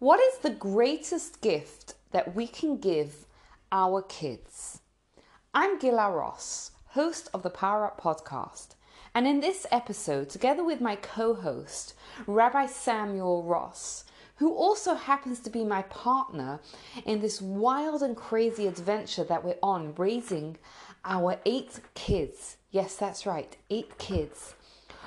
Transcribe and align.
What 0.00 0.20
is 0.20 0.38
the 0.38 0.50
greatest 0.50 1.40
gift 1.40 1.94
that 2.12 2.36
we 2.36 2.46
can 2.46 2.76
give 2.76 3.26
our 3.72 4.00
kids? 4.00 4.80
I'm 5.52 5.76
Gila 5.80 6.12
Ross, 6.12 6.70
host 6.90 7.28
of 7.34 7.42
the 7.42 7.50
Power 7.50 7.84
Up 7.84 8.00
podcast. 8.00 8.76
And 9.12 9.26
in 9.26 9.40
this 9.40 9.66
episode, 9.72 10.30
together 10.30 10.62
with 10.62 10.80
my 10.80 10.94
co 10.94 11.34
host, 11.34 11.94
Rabbi 12.28 12.66
Samuel 12.66 13.42
Ross, 13.42 14.04
who 14.36 14.54
also 14.54 14.94
happens 14.94 15.40
to 15.40 15.50
be 15.50 15.64
my 15.64 15.82
partner 15.82 16.60
in 17.04 17.20
this 17.20 17.42
wild 17.42 18.00
and 18.00 18.16
crazy 18.16 18.68
adventure 18.68 19.24
that 19.24 19.44
we're 19.44 19.58
on, 19.64 19.96
raising 19.96 20.58
our 21.04 21.40
eight 21.44 21.80
kids. 21.94 22.58
Yes, 22.70 22.94
that's 22.94 23.26
right, 23.26 23.56
eight 23.68 23.98
kids. 23.98 24.54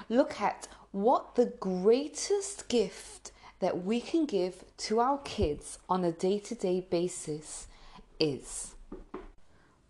Look 0.10 0.42
at 0.42 0.68
what 0.92 1.36
the 1.36 1.54
greatest 1.62 2.68
gift 2.68 3.31
that 3.62 3.84
we 3.86 4.02
can 4.02 4.26
give 4.26 4.66
to 4.78 5.00
our 5.00 5.20
kids 5.20 5.80
on 5.88 6.04
a 6.04 6.12
day 6.12 6.38
to 6.40 6.56
day 6.56 6.86
basis 6.90 7.68
is. 8.20 8.76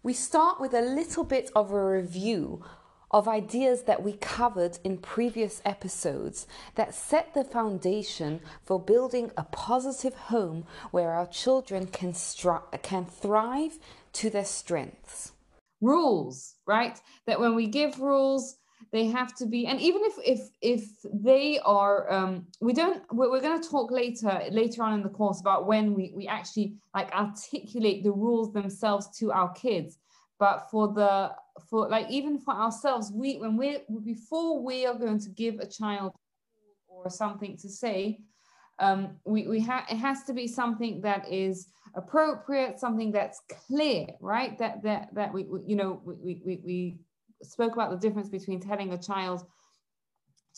We 0.04 0.14
start 0.14 0.60
with 0.60 0.74
a 0.74 0.82
little 0.82 1.24
bit 1.24 1.50
of 1.56 1.72
a 1.72 1.86
review 1.86 2.64
of 3.12 3.28
ideas 3.28 3.84
that 3.84 4.04
we 4.04 4.14
covered 4.14 4.80
in 4.84 4.98
previous 4.98 5.62
episodes 5.66 6.48
that 6.76 6.96
set 6.96 7.34
the 7.34 7.44
foundation 7.44 8.40
for 8.64 8.80
building 8.80 9.32
a 9.38 9.44
positive 9.44 10.14
home 10.14 10.66
where 10.92 11.12
our 11.12 11.28
children 11.28 11.88
can, 11.88 12.14
stri- 12.14 12.82
can 12.82 13.06
thrive 13.06 13.80
to 14.14 14.30
their 14.30 14.46
strengths. 14.46 15.34
Rules, 15.82 16.56
right? 16.66 17.00
That 17.26 17.40
when 17.40 17.56
we 17.56 17.68
give 17.68 18.00
rules, 18.00 18.58
they 18.92 19.06
have 19.06 19.34
to 19.36 19.46
be 19.46 19.68
and 19.68 19.80
even 19.80 20.02
if 20.04 20.14
if 20.26 20.50
if 20.62 20.90
they 21.14 21.60
are 21.60 22.12
um 22.12 22.46
we 22.60 22.74
don't 22.74 23.02
we're, 23.12 23.32
we're 23.32 23.42
going 23.42 23.62
to 23.62 23.70
talk 23.70 23.90
later 23.92 24.42
later 24.52 24.84
on 24.84 24.94
in 24.94 25.04
the 25.04 25.10
course 25.10 25.40
about 25.40 25.66
when 25.66 25.94
we 25.94 26.12
we 26.16 26.28
actually 26.28 26.76
like 26.94 27.12
articulate 27.14 28.04
the 28.04 28.12
rules 28.12 28.52
themselves 28.54 29.08
to 29.18 29.32
our 29.32 29.52
kids. 29.54 29.98
But 30.40 30.70
for 30.72 30.92
the 30.94 31.32
for 31.70 31.88
like 31.88 32.10
even 32.10 32.40
for 32.40 32.54
ourselves 32.54 33.12
we 33.14 33.38
when 33.38 33.56
we 33.56 33.80
before 34.04 34.62
we 34.64 34.86
are 34.86 34.96
going 34.96 35.20
to 35.20 35.30
give 35.30 35.60
a 35.60 35.68
child 35.68 36.14
or 36.88 37.10
something 37.10 37.58
to 37.58 37.70
say 37.70 38.20
um, 38.80 39.18
we, 39.26 39.48
we 39.48 39.60
have 39.62 39.86
it 39.90 39.98
has 39.98 40.24
to 40.24 40.34
be 40.34 40.48
something 40.48 41.02
that 41.02 41.32
is 41.32 41.68
appropriate 41.96 42.80
something 42.80 43.12
that's 43.12 43.42
clear 43.68 44.08
right? 44.20 44.58
That 44.58 44.82
that 44.84 45.14
that 45.14 45.34
we, 45.34 45.44
we 45.44 45.60
you 45.68 45.76
know 45.76 46.02
we, 46.04 46.42
we 46.44 46.62
we 46.66 46.98
spoke 47.44 47.74
about 47.74 47.92
the 47.92 47.98
difference 47.98 48.30
between 48.30 48.60
telling 48.60 48.94
a 48.94 48.98
child 48.98 49.46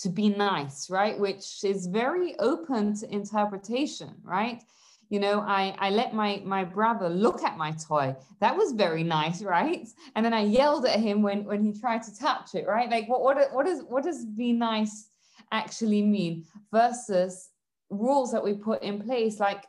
to 0.01 0.09
be 0.09 0.29
nice 0.29 0.89
right? 0.89 1.19
Which 1.19 1.63
is 1.63 1.87
very 1.87 2.37
open 2.39 2.95
to 2.99 3.13
interpretation 3.13 4.15
right? 4.23 4.63
You 5.09 5.19
know 5.19 5.41
i 5.41 5.75
i 5.79 5.89
let 5.89 6.13
my 6.13 6.41
my 6.43 6.63
brother 6.63 7.09
look 7.09 7.43
at 7.43 7.57
my 7.57 7.71
toy. 7.71 8.15
That 8.39 8.55
was 8.55 8.71
very 8.71 9.03
nice 9.03 9.41
right? 9.55 9.87
And 10.15 10.25
then 10.25 10.33
i 10.33 10.41
yelled 10.41 10.85
at 10.85 10.99
him 10.99 11.21
when 11.21 11.45
when 11.45 11.63
he 11.63 11.73
tried 11.73 12.03
to 12.03 12.17
touch 12.17 12.55
it 12.55 12.67
right? 12.67 12.89
Like 12.89 13.07
what 13.07 13.21
what 13.21 13.37
what 13.53 13.65
does 13.65 13.83
what 13.83 14.03
does 14.03 14.25
be 14.25 14.53
nice 14.53 15.09
actually 15.51 16.01
mean 16.01 16.45
versus 16.71 17.49
rules 17.89 18.31
that 18.31 18.43
we 18.43 18.53
put 18.53 18.81
in 18.81 18.99
place 18.99 19.39
like 19.39 19.65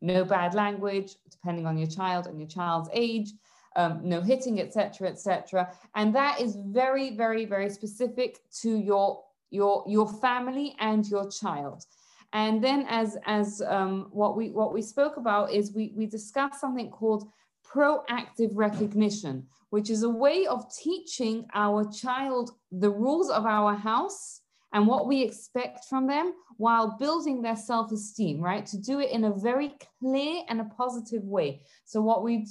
no 0.00 0.24
bad 0.24 0.52
language 0.54 1.12
depending 1.30 1.64
on 1.64 1.78
your 1.78 1.86
child 1.86 2.26
and 2.26 2.38
your 2.38 2.48
child's 2.48 2.90
age 2.92 3.30
um, 3.76 4.00
no 4.02 4.20
hitting 4.20 4.60
etc 4.60 5.08
etc 5.08 5.68
and 5.94 6.14
that 6.14 6.40
is 6.40 6.56
very 6.66 7.16
very 7.16 7.44
very 7.44 7.70
specific 7.70 8.38
to 8.50 8.76
your 8.76 9.22
your 9.52 9.84
your 9.86 10.08
family 10.08 10.74
and 10.80 11.06
your 11.08 11.30
child. 11.30 11.84
And 12.32 12.64
then 12.64 12.86
as, 12.88 13.18
as 13.26 13.62
um, 13.66 14.08
what, 14.10 14.36
we, 14.36 14.50
what 14.50 14.72
we 14.72 14.80
spoke 14.80 15.18
about 15.18 15.52
is 15.52 15.74
we, 15.74 15.92
we 15.94 16.06
discussed 16.06 16.60
something 16.60 16.90
called 16.90 17.28
proactive 17.62 18.52
recognition, 18.54 19.46
which 19.68 19.90
is 19.90 20.02
a 20.02 20.08
way 20.08 20.46
of 20.46 20.64
teaching 20.74 21.46
our 21.54 21.84
child 21.92 22.52
the 22.70 22.88
rules 22.88 23.28
of 23.28 23.44
our 23.44 23.74
house 23.74 24.40
and 24.72 24.86
what 24.86 25.06
we 25.06 25.22
expect 25.22 25.84
from 25.84 26.06
them 26.06 26.32
while 26.56 26.96
building 26.98 27.42
their 27.42 27.56
self-esteem 27.56 28.40
right? 28.40 28.64
To 28.66 28.78
do 28.78 29.00
it 29.00 29.10
in 29.10 29.24
a 29.24 29.32
very 29.32 29.74
clear 30.00 30.42
and 30.48 30.60
a 30.60 30.64
positive 30.64 31.24
way. 31.24 31.62
So 31.84 32.00
what 32.00 32.22
we 32.22 32.46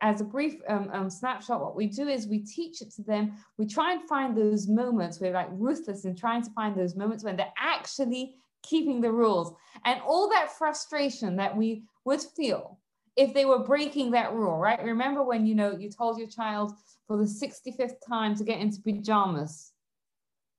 as 0.00 0.20
a 0.20 0.24
brief 0.24 0.54
um, 0.68 0.90
um, 0.92 1.10
snapshot 1.10 1.60
what 1.60 1.76
we 1.76 1.86
do 1.86 2.08
is 2.08 2.26
we 2.26 2.40
teach 2.40 2.82
it 2.82 2.90
to 2.94 3.02
them. 3.02 3.32
We 3.58 3.66
try 3.66 3.92
and 3.92 4.08
find 4.08 4.36
those 4.36 4.68
moments 4.68 5.20
we're 5.20 5.32
like 5.32 5.48
ruthless 5.52 6.04
in 6.04 6.16
trying 6.16 6.42
to 6.42 6.50
find 6.50 6.76
those 6.76 6.96
moments 6.96 7.24
when 7.24 7.36
they're 7.36 7.52
actually 7.58 8.36
keeping 8.62 9.00
the 9.00 9.12
rules. 9.12 9.54
And 9.84 10.00
all 10.02 10.28
that 10.30 10.56
frustration 10.56 11.36
that 11.36 11.56
we 11.56 11.84
would 12.04 12.20
feel 12.20 12.78
if 13.16 13.34
they 13.34 13.44
were 13.44 13.58
breaking 13.58 14.12
that 14.12 14.32
rule 14.32 14.56
right? 14.56 14.82
Remember 14.82 15.22
when 15.22 15.46
you 15.46 15.54
know 15.54 15.76
you 15.76 15.90
told 15.90 16.18
your 16.18 16.28
child 16.28 16.72
for 17.06 17.16
the 17.16 17.24
65th 17.24 17.96
time 18.08 18.34
to 18.36 18.44
get 18.44 18.58
into 18.58 18.80
pajamas 18.80 19.71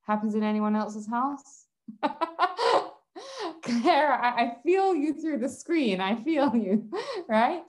happens 0.05 0.35
in 0.35 0.43
anyone 0.43 0.75
else's 0.75 1.07
house 1.07 1.63
Claire, 3.63 4.13
I, 4.13 4.29
I 4.29 4.55
feel 4.63 4.95
you 4.95 5.13
through 5.13 5.39
the 5.39 5.49
screen. 5.49 6.01
I 6.01 6.15
feel 6.23 6.55
you, 6.55 6.89
right? 7.29 7.63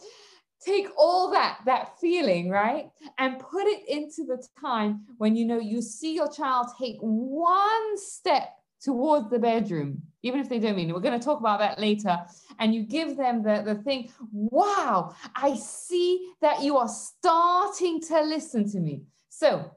Take 0.65 0.89
all 0.97 1.31
that, 1.33 1.59
that 1.67 1.99
feeling, 2.01 2.49
right? 2.49 2.91
And 3.19 3.39
put 3.39 3.67
it 3.67 3.89
into 3.89 4.25
the 4.25 4.45
time 4.61 5.03
when 5.19 5.37
you 5.37 5.45
know 5.45 5.59
you 5.59 5.83
see 5.83 6.15
your 6.15 6.31
child 6.31 6.69
take 6.79 6.97
one 7.01 7.99
step 7.99 8.57
towards 8.81 9.31
the 9.31 9.39
bedroom, 9.39 10.03
even 10.23 10.41
if 10.41 10.49
they 10.49 10.59
don't 10.59 10.77
mean 10.77 10.91
it. 10.91 10.95
We're 10.95 11.01
going 11.01 11.19
to 11.19 11.25
talk 11.25 11.41
about 11.41 11.59
that 11.61 11.79
later. 11.79 12.19
And 12.59 12.75
you 12.75 12.83
give 12.83 13.17
them 13.17 13.43
the, 13.43 13.63
the 13.65 13.77
thing, 13.77 14.11
wow, 14.33 15.15
I 15.35 15.55
see 15.55 16.33
that 16.41 16.63
you 16.63 16.77
are 16.77 16.89
starting 16.89 18.01
to 18.03 18.23
listen 18.23 18.71
to 18.73 18.81
me. 18.81 19.03
So 19.29 19.71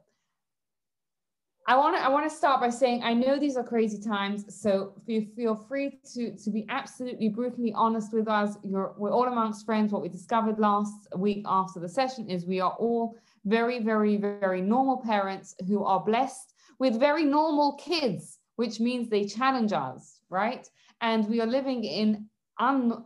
I 1.68 1.76
want 1.76 1.96
to 1.96 2.02
I 2.02 2.08
want 2.08 2.28
to 2.28 2.34
start 2.34 2.60
by 2.60 2.70
saying 2.70 3.02
I 3.04 3.12
know 3.12 3.38
these 3.38 3.56
are 3.58 3.62
crazy 3.62 4.00
times, 4.00 4.40
so 4.62 4.94
feel, 5.06 5.22
feel 5.36 5.54
free 5.54 6.00
to 6.14 6.34
to 6.34 6.50
be 6.50 6.64
absolutely 6.70 7.28
brutally 7.28 7.72
honest 7.74 8.12
with 8.12 8.26
us. 8.26 8.56
You're 8.64 8.94
we're 8.96 9.12
all 9.12 9.28
amongst 9.28 9.66
friends. 9.66 9.92
What 9.92 10.00
we 10.00 10.08
discovered 10.08 10.58
last 10.58 11.08
week 11.14 11.44
after 11.46 11.78
the 11.78 11.88
session 11.88 12.30
is 12.30 12.46
we 12.46 12.60
are 12.60 12.74
all 12.78 13.14
very 13.44 13.78
very 13.80 14.16
very 14.16 14.62
normal 14.62 14.96
parents 14.96 15.54
who 15.68 15.84
are 15.84 16.02
blessed 16.02 16.54
with 16.78 16.98
very 16.98 17.24
normal 17.24 17.74
kids 17.74 18.38
which 18.58 18.80
means 18.80 19.08
they 19.08 19.24
challenge 19.24 19.72
us, 19.72 20.20
right? 20.30 20.68
And 21.00 21.28
we 21.28 21.40
are 21.40 21.46
living 21.46 21.84
in 21.84 22.28
un- 22.58 23.04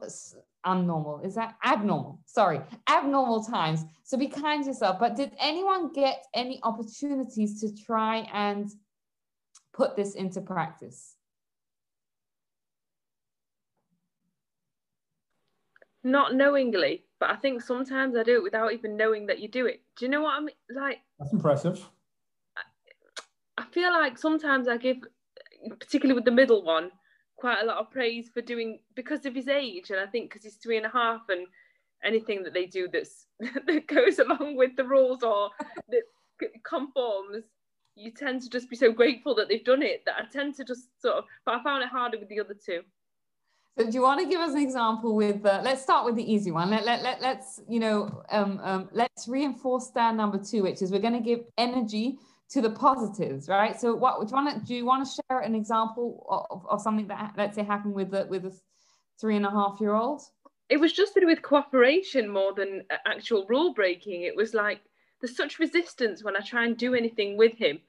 unnormal, 0.64 1.24
is 1.24 1.34
that 1.34 1.56
abnormal? 1.64 2.20
Sorry, 2.26 2.60
abnormal 2.88 3.44
times. 3.44 3.84
So 4.04 4.16
be 4.16 4.28
kind 4.28 4.62
to 4.64 4.70
yourself. 4.70 4.98
But 4.98 5.16
did 5.16 5.32
anyone 5.38 5.92
get 5.92 6.24
any 6.34 6.60
opportunities 6.62 7.60
to 7.60 7.74
try 7.74 8.28
and 8.32 8.70
put 9.72 9.96
this 9.96 10.14
into 10.14 10.40
practice? 10.40 11.16
Not 16.04 16.34
knowingly, 16.34 17.04
but 17.20 17.30
I 17.30 17.36
think 17.36 17.62
sometimes 17.62 18.16
I 18.16 18.24
do 18.24 18.34
it 18.34 18.42
without 18.42 18.72
even 18.72 18.96
knowing 18.96 19.26
that 19.26 19.38
you 19.38 19.48
do 19.48 19.66
it. 19.66 19.82
Do 19.96 20.04
you 20.04 20.10
know 20.10 20.22
what 20.22 20.34
I 20.34 20.40
mean? 20.40 20.56
Like, 20.74 20.98
that's 21.18 21.32
impressive. 21.32 21.88
I 23.56 23.64
feel 23.70 23.92
like 23.92 24.18
sometimes 24.18 24.66
I 24.66 24.78
give 24.78 24.96
particularly 25.78 26.14
with 26.14 26.24
the 26.24 26.32
middle 26.32 26.64
one, 26.64 26.90
quite 27.42 27.60
a 27.60 27.66
lot 27.66 27.78
of 27.78 27.90
praise 27.90 28.30
for 28.32 28.40
doing 28.40 28.78
because 28.94 29.26
of 29.26 29.34
his 29.34 29.48
age, 29.48 29.90
and 29.90 29.98
I 29.98 30.06
think 30.06 30.30
because 30.30 30.44
he's 30.44 30.54
three 30.54 30.76
and 30.76 30.86
a 30.86 30.88
half, 30.88 31.22
and 31.28 31.44
anything 32.04 32.44
that 32.44 32.54
they 32.54 32.66
do 32.66 32.86
that's 32.86 33.26
that 33.66 33.88
goes 33.88 34.20
along 34.20 34.56
with 34.56 34.76
the 34.76 34.84
rules 34.84 35.24
or 35.24 35.50
that 35.88 36.02
conforms, 36.62 37.46
you 37.96 38.12
tend 38.12 38.42
to 38.42 38.48
just 38.48 38.70
be 38.70 38.76
so 38.76 38.92
grateful 38.92 39.34
that 39.34 39.48
they've 39.48 39.64
done 39.64 39.82
it 39.82 40.04
that 40.06 40.14
I 40.20 40.30
tend 40.32 40.54
to 40.54 40.64
just 40.64 40.84
sort 41.02 41.16
of. 41.16 41.24
But 41.44 41.56
I 41.56 41.64
found 41.64 41.82
it 41.82 41.88
harder 41.88 42.16
with 42.16 42.28
the 42.28 42.38
other 42.38 42.54
two. 42.54 42.82
So 43.76 43.86
do 43.86 43.92
you 43.92 44.02
want 44.02 44.20
to 44.20 44.26
give 44.26 44.40
us 44.40 44.52
an 44.52 44.60
example 44.60 45.16
with, 45.16 45.44
uh, 45.44 45.62
let's 45.64 45.82
start 45.82 46.04
with 46.04 46.14
the 46.14 46.32
easy 46.32 46.50
one. 46.50 46.68
Let, 46.68 46.84
let, 46.84 47.02
let, 47.02 47.22
let's, 47.22 47.60
you 47.66 47.80
know, 47.80 48.22
um, 48.30 48.60
um, 48.62 48.88
let's 48.92 49.26
reinforce 49.26 49.86
stand 49.86 50.18
number 50.18 50.38
two, 50.38 50.62
which 50.62 50.82
is 50.82 50.92
we're 50.92 51.00
going 51.00 51.14
to 51.14 51.20
give 51.20 51.40
energy 51.56 52.18
to 52.52 52.60
the 52.60 52.70
positives, 52.70 53.48
right? 53.48 53.78
So, 53.80 53.94
what 53.94 54.20
do 54.20 54.26
you 54.28 54.42
want 54.42 54.60
to 54.60 54.66
do? 54.66 54.74
You 54.74 54.84
want 54.84 55.06
to 55.06 55.22
share 55.28 55.40
an 55.40 55.54
example 55.54 56.26
of, 56.50 56.66
of 56.68 56.80
something 56.82 57.06
that 57.08 57.34
let's 57.36 57.56
say 57.56 57.64
happened 57.64 57.94
with 57.94 58.10
the 58.10 58.26
with 58.28 58.44
a 58.44 58.52
three 59.20 59.36
and 59.36 59.46
a 59.46 59.50
half 59.50 59.78
year 59.80 59.94
old? 59.94 60.22
It 60.68 60.78
was 60.78 60.92
just 60.92 61.14
to 61.14 61.20
do 61.20 61.26
with 61.26 61.42
cooperation 61.42 62.28
more 62.28 62.52
than 62.54 62.82
uh, 62.90 62.96
actual 63.06 63.46
rule 63.48 63.72
breaking. 63.72 64.22
It 64.22 64.36
was 64.36 64.52
like 64.54 64.80
there's 65.20 65.36
such 65.36 65.58
resistance 65.58 66.22
when 66.22 66.36
I 66.36 66.40
try 66.40 66.64
and 66.66 66.76
do 66.76 66.94
anything 66.94 67.36
with 67.36 67.54
him 67.54 67.80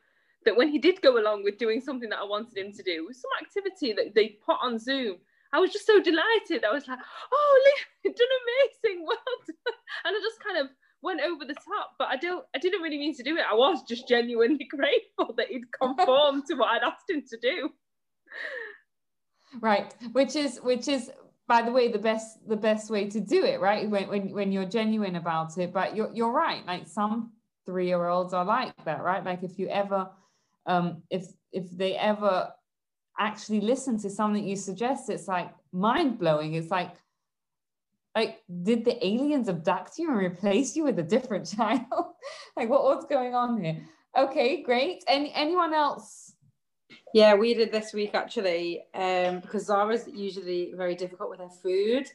that 0.45 0.55
when 0.55 0.69
he 0.69 0.77
did 0.77 1.01
go 1.01 1.17
along 1.17 1.43
with 1.43 1.57
doing 1.57 1.81
something 1.81 2.09
that 2.09 2.19
I 2.19 2.25
wanted 2.25 2.57
him 2.57 2.71
to 2.73 2.83
do, 2.83 3.09
some 3.11 3.31
activity 3.41 3.93
that 3.93 4.13
they 4.15 4.37
put 4.45 4.57
on 4.61 4.79
Zoom, 4.79 5.17
I 5.51 5.59
was 5.59 5.71
just 5.71 5.85
so 5.85 6.01
delighted. 6.01 6.63
I 6.63 6.71
was 6.71 6.87
like, 6.87 6.99
"Oh, 7.31 7.73
you've 8.03 8.15
done 8.15 8.27
amazing, 8.43 9.05
well 9.05 9.17
done!" 9.47 9.75
And 10.05 10.15
I 10.15 10.19
just 10.21 10.43
kind 10.43 10.57
of 10.57 10.67
went 11.03 11.21
over 11.21 11.45
the 11.45 11.53
top, 11.53 11.91
but 11.99 12.07
I 12.07 12.15
don't 12.15 12.45
I 12.55 12.59
didn't 12.59 12.81
really 12.81 12.97
mean 12.97 13.15
to 13.15 13.23
do 13.23 13.35
it. 13.37 13.43
I 13.49 13.53
was 13.53 13.83
just 13.83 14.07
genuinely 14.07 14.65
grateful 14.69 15.35
that 15.37 15.47
he'd 15.49 15.71
conformed 15.71 16.45
to 16.47 16.55
what 16.55 16.69
I'd 16.69 16.83
asked 16.83 17.09
him 17.09 17.23
to 17.29 17.37
do. 17.37 17.69
Right. 19.61 19.93
Which 20.13 20.35
is 20.35 20.59
which 20.63 20.87
is 20.87 21.11
by 21.47 21.61
the 21.61 21.71
way, 21.71 21.91
the 21.91 21.99
best 21.99 22.47
the 22.47 22.55
best 22.55 22.89
way 22.89 23.09
to 23.09 23.19
do 23.19 23.43
it, 23.43 23.59
right? 23.59 23.89
When 23.89 24.07
when, 24.07 24.33
when 24.33 24.51
you're 24.51 24.65
genuine 24.65 25.15
about 25.17 25.57
it. 25.57 25.73
But 25.73 25.95
you're 25.95 26.11
you're 26.13 26.31
right. 26.31 26.65
Like 26.65 26.87
some 26.87 27.33
three 27.65 27.87
year 27.87 28.07
olds 28.07 28.33
are 28.33 28.45
like 28.45 28.73
that, 28.85 29.03
right? 29.03 29.23
Like 29.23 29.43
if 29.43 29.59
you 29.59 29.67
ever 29.67 30.09
um 30.65 31.03
if 31.09 31.27
if 31.51 31.69
they 31.71 31.95
ever 31.95 32.51
actually 33.19 33.61
listen 33.61 33.99
to 33.99 34.09
something 34.09 34.43
you 34.43 34.55
suggest, 34.55 35.09
it's 35.09 35.27
like 35.27 35.53
mind 35.71 36.17
blowing. 36.17 36.53
It's 36.53 36.71
like 36.71 36.95
like 38.15 38.43
did 38.61 38.85
the 38.85 39.05
aliens 39.05 39.49
abduct 39.49 39.97
you 39.97 40.09
and 40.09 40.17
replace 40.17 40.75
you 40.75 40.83
with 40.83 40.99
a 40.99 41.03
different 41.03 41.45
child? 41.57 42.13
Like 42.55 42.69
what, 42.69 42.83
what's 42.83 43.05
going 43.05 43.33
on 43.33 43.63
here? 43.63 43.81
Okay 44.17 44.61
great. 44.61 45.03
Any 45.07 45.33
anyone 45.33 45.73
else? 45.73 46.33
Yeah 47.13 47.33
we 47.35 47.53
did 47.53 47.71
this 47.71 47.93
week 47.93 48.11
actually 48.13 48.83
um 48.93 49.39
because 49.39 49.65
zara's 49.65 50.07
usually 50.13 50.73
very 50.75 50.95
difficult 50.95 51.29
with 51.29 51.39
her 51.39 51.49
food. 51.49 52.07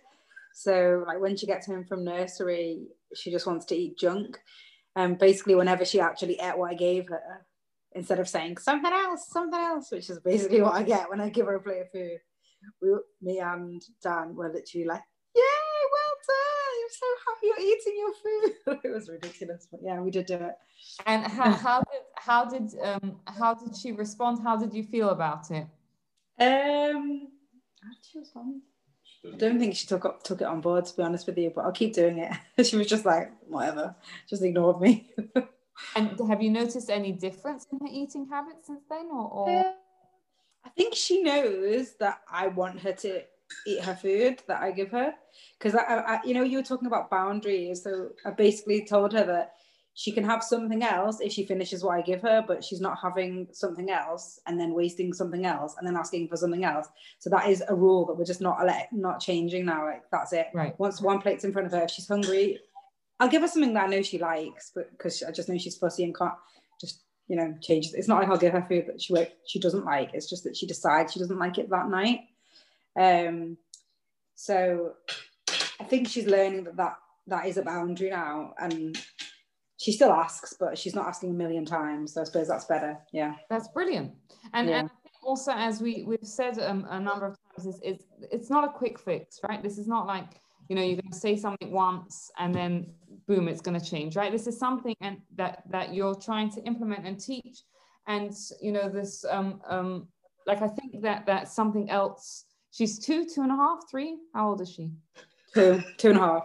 So 0.54 1.04
like 1.06 1.20
when 1.20 1.36
she 1.36 1.46
gets 1.46 1.66
home 1.66 1.84
from 1.84 2.04
nursery 2.04 2.86
she 3.14 3.30
just 3.30 3.46
wants 3.46 3.66
to 3.66 3.76
eat 3.76 3.98
junk. 3.98 4.38
And 4.94 5.12
um, 5.12 5.18
basically 5.18 5.54
whenever 5.54 5.84
she 5.84 6.00
actually 6.00 6.38
ate 6.40 6.58
what 6.58 6.70
i 6.70 6.74
gave 6.74 7.08
her 7.08 7.46
instead 7.92 8.18
of 8.18 8.28
saying 8.28 8.56
something 8.58 8.92
else 8.92 9.28
something 9.28 9.60
else 9.60 9.90
which 9.90 10.10
is 10.10 10.18
basically 10.20 10.60
what 10.60 10.74
i 10.74 10.82
get 10.82 11.08
when 11.08 11.20
i 11.20 11.28
give 11.28 11.46
her 11.46 11.56
a 11.56 11.60
plate 11.60 11.82
of 11.82 11.90
food. 11.90 12.18
We, 12.82 12.88
me 13.22 13.38
and 13.38 13.80
dan 14.02 14.34
were 14.34 14.52
literally 14.52 14.86
like 14.86 15.02
so 16.90 17.06
happy 17.26 17.46
you're 17.46 17.60
eating 17.60 17.96
your 17.96 18.12
food. 18.14 18.80
it 18.84 18.92
was 18.92 19.08
ridiculous, 19.08 19.66
but 19.70 19.80
yeah, 19.82 20.00
we 20.00 20.10
did 20.10 20.26
do 20.26 20.34
it. 20.34 20.54
And 21.06 21.24
how, 21.24 21.50
how 21.50 21.78
did 21.80 22.02
how 22.16 22.44
did 22.44 22.74
um 22.82 23.16
how 23.26 23.54
did 23.54 23.76
she 23.76 23.92
respond? 23.92 24.40
How 24.42 24.56
did 24.56 24.72
you 24.72 24.82
feel 24.82 25.10
about 25.10 25.50
it? 25.50 25.66
Um, 26.40 27.28
how 27.82 27.90
did 27.90 28.04
she? 28.12 28.20
I 29.24 29.36
don't 29.36 29.58
think 29.58 29.74
she 29.74 29.86
took 29.86 30.04
up, 30.04 30.22
took 30.22 30.40
it 30.40 30.46
on 30.46 30.60
board 30.60 30.86
to 30.86 30.96
be 30.96 31.02
honest 31.02 31.26
with 31.26 31.38
you, 31.38 31.52
but 31.54 31.64
I'll 31.64 31.72
keep 31.72 31.94
doing 31.94 32.18
it. 32.18 32.32
she 32.66 32.76
was 32.76 32.86
just 32.86 33.04
like, 33.04 33.32
whatever, 33.48 33.94
just 34.28 34.42
ignored 34.42 34.80
me. 34.80 35.10
and 35.96 36.18
have 36.28 36.42
you 36.42 36.50
noticed 36.50 36.90
any 36.90 37.12
difference 37.12 37.66
in 37.72 37.78
her 37.80 37.92
eating 37.92 38.26
habits 38.30 38.68
since 38.68 38.84
then, 38.88 39.08
or? 39.10 39.28
or... 39.28 39.50
Uh, 39.50 39.72
I 40.64 40.70
think 40.70 40.94
she 40.94 41.22
knows 41.22 41.94
that 42.00 42.20
I 42.30 42.48
want 42.48 42.80
her 42.80 42.92
to 42.92 43.22
eat 43.66 43.82
her 43.82 43.94
food 43.94 44.42
that 44.48 44.62
I 44.62 44.70
give 44.70 44.90
her. 44.90 45.14
Because 45.58 45.74
I, 45.74 45.82
I, 45.82 46.20
you 46.24 46.34
know, 46.34 46.42
you 46.42 46.58
were 46.58 46.64
talking 46.64 46.86
about 46.86 47.10
boundaries. 47.10 47.82
So 47.82 48.10
I 48.24 48.30
basically 48.30 48.86
told 48.86 49.12
her 49.12 49.24
that 49.24 49.54
she 49.98 50.12
can 50.12 50.22
have 50.22 50.44
something 50.44 50.84
else 50.84 51.18
if 51.20 51.32
she 51.32 51.44
finishes 51.44 51.82
what 51.82 51.98
I 51.98 52.02
give 52.02 52.22
her, 52.22 52.44
but 52.46 52.62
she's 52.62 52.80
not 52.80 52.98
having 53.02 53.48
something 53.50 53.90
else 53.90 54.38
and 54.46 54.58
then 54.58 54.72
wasting 54.72 55.12
something 55.12 55.44
else 55.44 55.74
and 55.76 55.84
then 55.84 55.96
asking 55.96 56.28
for 56.28 56.36
something 56.36 56.64
else. 56.64 56.86
So 57.18 57.30
that 57.30 57.48
is 57.48 57.64
a 57.66 57.74
rule 57.74 58.06
that 58.06 58.14
we're 58.14 58.24
just 58.24 58.40
not 58.40 58.60
not 58.92 59.18
changing 59.18 59.64
now. 59.64 59.84
Like 59.84 60.04
that's 60.12 60.32
it. 60.32 60.46
Right. 60.54 60.78
Once 60.78 61.00
one 61.00 61.20
plate's 61.20 61.42
in 61.42 61.52
front 61.52 61.66
of 61.66 61.72
her, 61.72 61.82
if 61.82 61.90
she's 61.90 62.06
hungry, 62.06 62.60
I'll 63.18 63.28
give 63.28 63.42
her 63.42 63.48
something 63.48 63.74
that 63.74 63.86
I 63.86 63.88
know 63.88 64.02
she 64.02 64.18
likes, 64.18 64.70
but 64.72 64.88
because 64.92 65.20
I 65.24 65.32
just 65.32 65.48
know 65.48 65.58
she's 65.58 65.76
fussy 65.76 66.04
and 66.04 66.16
can't 66.16 66.34
just 66.80 67.02
you 67.26 67.34
know 67.34 67.52
change. 67.60 67.88
It's 67.92 68.06
not 68.06 68.20
like 68.20 68.28
I'll 68.28 68.38
give 68.38 68.52
her 68.52 68.66
food 68.68 68.86
that 68.86 69.02
she 69.02 69.14
she 69.48 69.58
doesn't 69.58 69.84
like. 69.84 70.10
It's 70.14 70.30
just 70.30 70.44
that 70.44 70.56
she 70.56 70.68
decides 70.68 71.12
she 71.12 71.18
doesn't 71.18 71.40
like 71.40 71.58
it 71.58 71.70
that 71.70 71.88
night. 71.88 72.20
Um, 72.96 73.56
so 74.34 74.92
I 75.80 75.84
think 75.84 76.08
she's 76.08 76.26
learning 76.26 76.64
that, 76.64 76.76
that 76.76 76.96
that 77.26 77.46
is 77.46 77.56
a 77.56 77.62
boundary 77.62 78.10
now, 78.10 78.54
and 78.58 78.98
she 79.76 79.92
still 79.92 80.12
asks, 80.12 80.54
but 80.58 80.76
she's 80.76 80.94
not 80.94 81.06
asking 81.06 81.30
a 81.30 81.34
million 81.34 81.64
times. 81.64 82.14
So 82.14 82.20
I 82.20 82.24
suppose 82.24 82.48
that's 82.48 82.64
better. 82.64 82.98
Yeah, 83.12 83.34
that's 83.48 83.68
brilliant. 83.68 84.12
And, 84.54 84.68
yeah. 84.68 84.80
and 84.80 84.90
also, 85.22 85.52
as 85.52 85.80
we 85.80 86.04
we've 86.06 86.18
said 86.22 86.58
um, 86.58 86.86
a 86.90 86.98
number 86.98 87.26
of 87.26 87.36
times, 87.56 87.74
is 87.74 87.80
it's 87.82 88.04
it's 88.32 88.50
not 88.50 88.64
a 88.64 88.68
quick 88.68 88.98
fix, 88.98 89.40
right? 89.48 89.62
This 89.62 89.78
is 89.78 89.86
not 89.86 90.06
like 90.06 90.40
you 90.68 90.76
know 90.76 90.82
you're 90.82 91.00
going 91.00 91.12
to 91.12 91.18
say 91.18 91.36
something 91.36 91.72
once 91.72 92.30
and 92.38 92.54
then 92.54 92.92
boom, 93.26 93.46
it's 93.46 93.60
going 93.60 93.78
to 93.78 93.84
change, 93.84 94.16
right? 94.16 94.32
This 94.32 94.46
is 94.46 94.58
something 94.58 94.96
and 95.00 95.18
that 95.36 95.62
that 95.70 95.94
you're 95.94 96.14
trying 96.14 96.50
to 96.52 96.62
implement 96.62 97.06
and 97.06 97.20
teach, 97.20 97.62
and 98.06 98.34
you 98.60 98.72
know 98.72 98.88
this 98.88 99.24
um 99.28 99.60
um 99.68 100.08
like 100.46 100.62
I 100.62 100.68
think 100.68 101.02
that 101.02 101.26
that's 101.26 101.54
something 101.54 101.90
else 101.90 102.44
She's 102.70 102.98
two, 102.98 103.26
two 103.26 103.42
and 103.42 103.52
a 103.52 103.56
half, 103.56 103.88
three. 103.90 104.18
How 104.34 104.50
old 104.50 104.60
is 104.60 104.70
she? 104.70 104.90
Two, 105.54 105.82
two 105.96 106.10
and 106.10 106.18
a 106.18 106.20
half. 106.20 106.42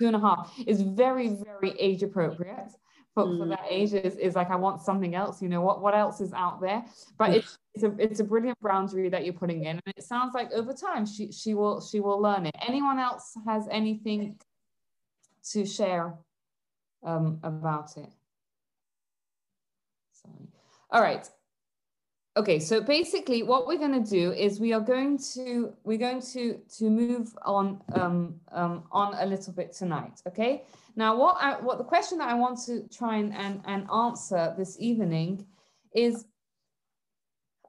Two 0.00 0.06
and 0.06 0.16
a 0.16 0.20
half 0.20 0.52
is 0.66 0.82
very, 0.82 1.28
very 1.28 1.74
age 1.78 2.02
appropriate. 2.02 2.72
For, 3.14 3.24
mm. 3.24 3.38
for 3.38 3.48
that 3.48 3.64
age 3.70 3.92
is, 3.92 4.16
is 4.16 4.34
like 4.34 4.50
I 4.50 4.56
want 4.56 4.82
something 4.82 5.14
else. 5.14 5.40
You 5.40 5.48
know 5.48 5.60
what? 5.60 5.80
What 5.80 5.94
else 5.94 6.20
is 6.20 6.32
out 6.32 6.60
there? 6.60 6.84
But 7.16 7.30
it's 7.30 7.58
it's 7.74 7.84
a 7.84 7.94
it's 7.98 8.20
a 8.20 8.24
brilliant 8.24 8.60
boundary 8.60 9.08
that 9.08 9.24
you're 9.24 9.34
putting 9.34 9.64
in, 9.64 9.80
and 9.86 9.94
it 9.96 10.02
sounds 10.02 10.34
like 10.34 10.50
over 10.52 10.72
time 10.72 11.06
she 11.06 11.30
she 11.30 11.54
will 11.54 11.80
she 11.80 12.00
will 12.00 12.20
learn 12.20 12.46
it. 12.46 12.54
Anyone 12.66 12.98
else 12.98 13.36
has 13.46 13.68
anything 13.70 14.36
to 15.52 15.64
share 15.64 16.14
um, 17.04 17.38
about 17.44 17.96
it? 17.96 18.10
Sorry. 20.12 20.48
All 20.90 21.00
right 21.00 21.28
okay 22.36 22.58
so 22.58 22.80
basically 22.80 23.42
what 23.42 23.66
we're 23.66 23.78
going 23.78 24.02
to 24.02 24.10
do 24.10 24.32
is 24.32 24.58
we 24.58 24.72
are 24.72 24.80
going 24.80 25.16
to 25.16 25.72
we're 25.84 25.98
going 25.98 26.20
to 26.20 26.58
to 26.68 26.90
move 26.90 27.34
on 27.42 27.80
um, 27.94 28.34
um, 28.52 28.84
on 28.90 29.14
a 29.14 29.26
little 29.26 29.52
bit 29.52 29.72
tonight 29.72 30.20
okay? 30.26 30.64
Now 30.96 31.16
what 31.16 31.36
I, 31.40 31.60
what 31.60 31.78
the 31.78 31.84
question 31.84 32.18
that 32.18 32.28
i 32.28 32.34
want 32.34 32.58
to 32.66 32.88
try 32.88 33.16
and 33.16 33.32
and, 33.34 33.60
and 33.66 33.88
answer 33.90 34.54
this 34.56 34.76
evening 34.80 35.46
is 35.94 36.26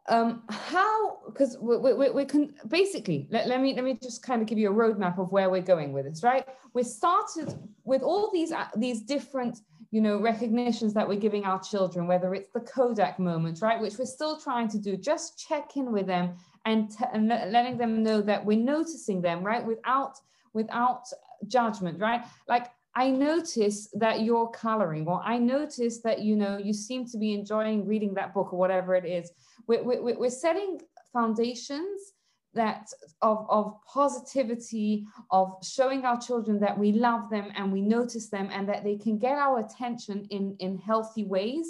um 0.07 0.43
how 0.49 1.17
because 1.25 1.57
we, 1.59 1.77
we, 1.77 2.09
we 2.11 2.25
can 2.25 2.53
basically 2.67 3.27
let, 3.31 3.47
let 3.47 3.61
me 3.61 3.73
let 3.73 3.83
me 3.83 3.97
just 4.01 4.21
kind 4.21 4.41
of 4.41 4.47
give 4.47 4.59
you 4.59 4.69
a 4.71 4.73
roadmap 4.73 5.17
of 5.17 5.31
where 5.31 5.49
we're 5.49 5.61
going 5.61 5.93
with 5.93 6.05
this 6.05 6.23
right? 6.23 6.45
We 6.73 6.83
started 6.83 7.53
with 7.83 8.01
all 8.01 8.31
these 8.31 8.51
uh, 8.51 8.67
these 8.75 9.01
different 9.01 9.59
you 9.91 10.01
know, 10.01 10.19
recognitions 10.19 10.93
that 10.93 11.07
we're 11.07 11.19
giving 11.19 11.45
our 11.45 11.59
children, 11.59 12.07
whether 12.07 12.33
it's 12.33 12.49
the 12.49 12.59
Kodak 12.59 13.19
moment, 13.19 13.61
right, 13.61 13.79
which 13.79 13.97
we're 13.97 14.05
still 14.05 14.37
trying 14.39 14.67
to 14.69 14.79
do, 14.79 14.97
just 14.97 15.39
check 15.47 15.77
in 15.77 15.91
with 15.91 16.07
them 16.07 16.35
and, 16.65 16.91
and 17.13 17.27
letting 17.27 17.77
them 17.77 18.03
know 18.03 18.21
that 18.21 18.43
we're 18.45 18.57
noticing 18.57 19.21
them, 19.21 19.43
right, 19.43 19.65
without 19.65 20.19
without 20.53 21.03
judgment, 21.47 21.99
right? 21.99 22.23
Like 22.47 22.67
I 22.95 23.11
notice 23.11 23.89
that 23.93 24.21
you're 24.21 24.47
coloring, 24.47 25.05
or 25.05 25.21
I 25.21 25.37
notice 25.37 25.99
that 25.99 26.21
you 26.21 26.35
know 26.35 26.57
you 26.57 26.73
seem 26.73 27.05
to 27.07 27.17
be 27.17 27.33
enjoying 27.33 27.85
reading 27.85 28.13
that 28.15 28.33
book 28.33 28.53
or 28.53 28.59
whatever 28.59 28.95
it 28.95 29.05
is. 29.05 29.31
We're, 29.67 29.83
we're, 29.83 30.17
we're 30.17 30.29
setting 30.29 30.79
foundations 31.11 32.13
that 32.55 32.89
of, 33.21 33.45
of 33.49 33.75
positivity, 33.85 35.05
of 35.31 35.55
showing 35.63 36.05
our 36.05 36.19
children 36.19 36.59
that 36.59 36.77
we 36.77 36.91
love 36.91 37.29
them 37.29 37.51
and 37.55 37.71
we 37.71 37.81
notice 37.81 38.29
them 38.29 38.49
and 38.51 38.67
that 38.67 38.83
they 38.83 38.97
can 38.97 39.17
get 39.17 39.37
our 39.37 39.59
attention 39.59 40.25
in, 40.31 40.55
in 40.59 40.77
healthy 40.77 41.23
ways. 41.25 41.67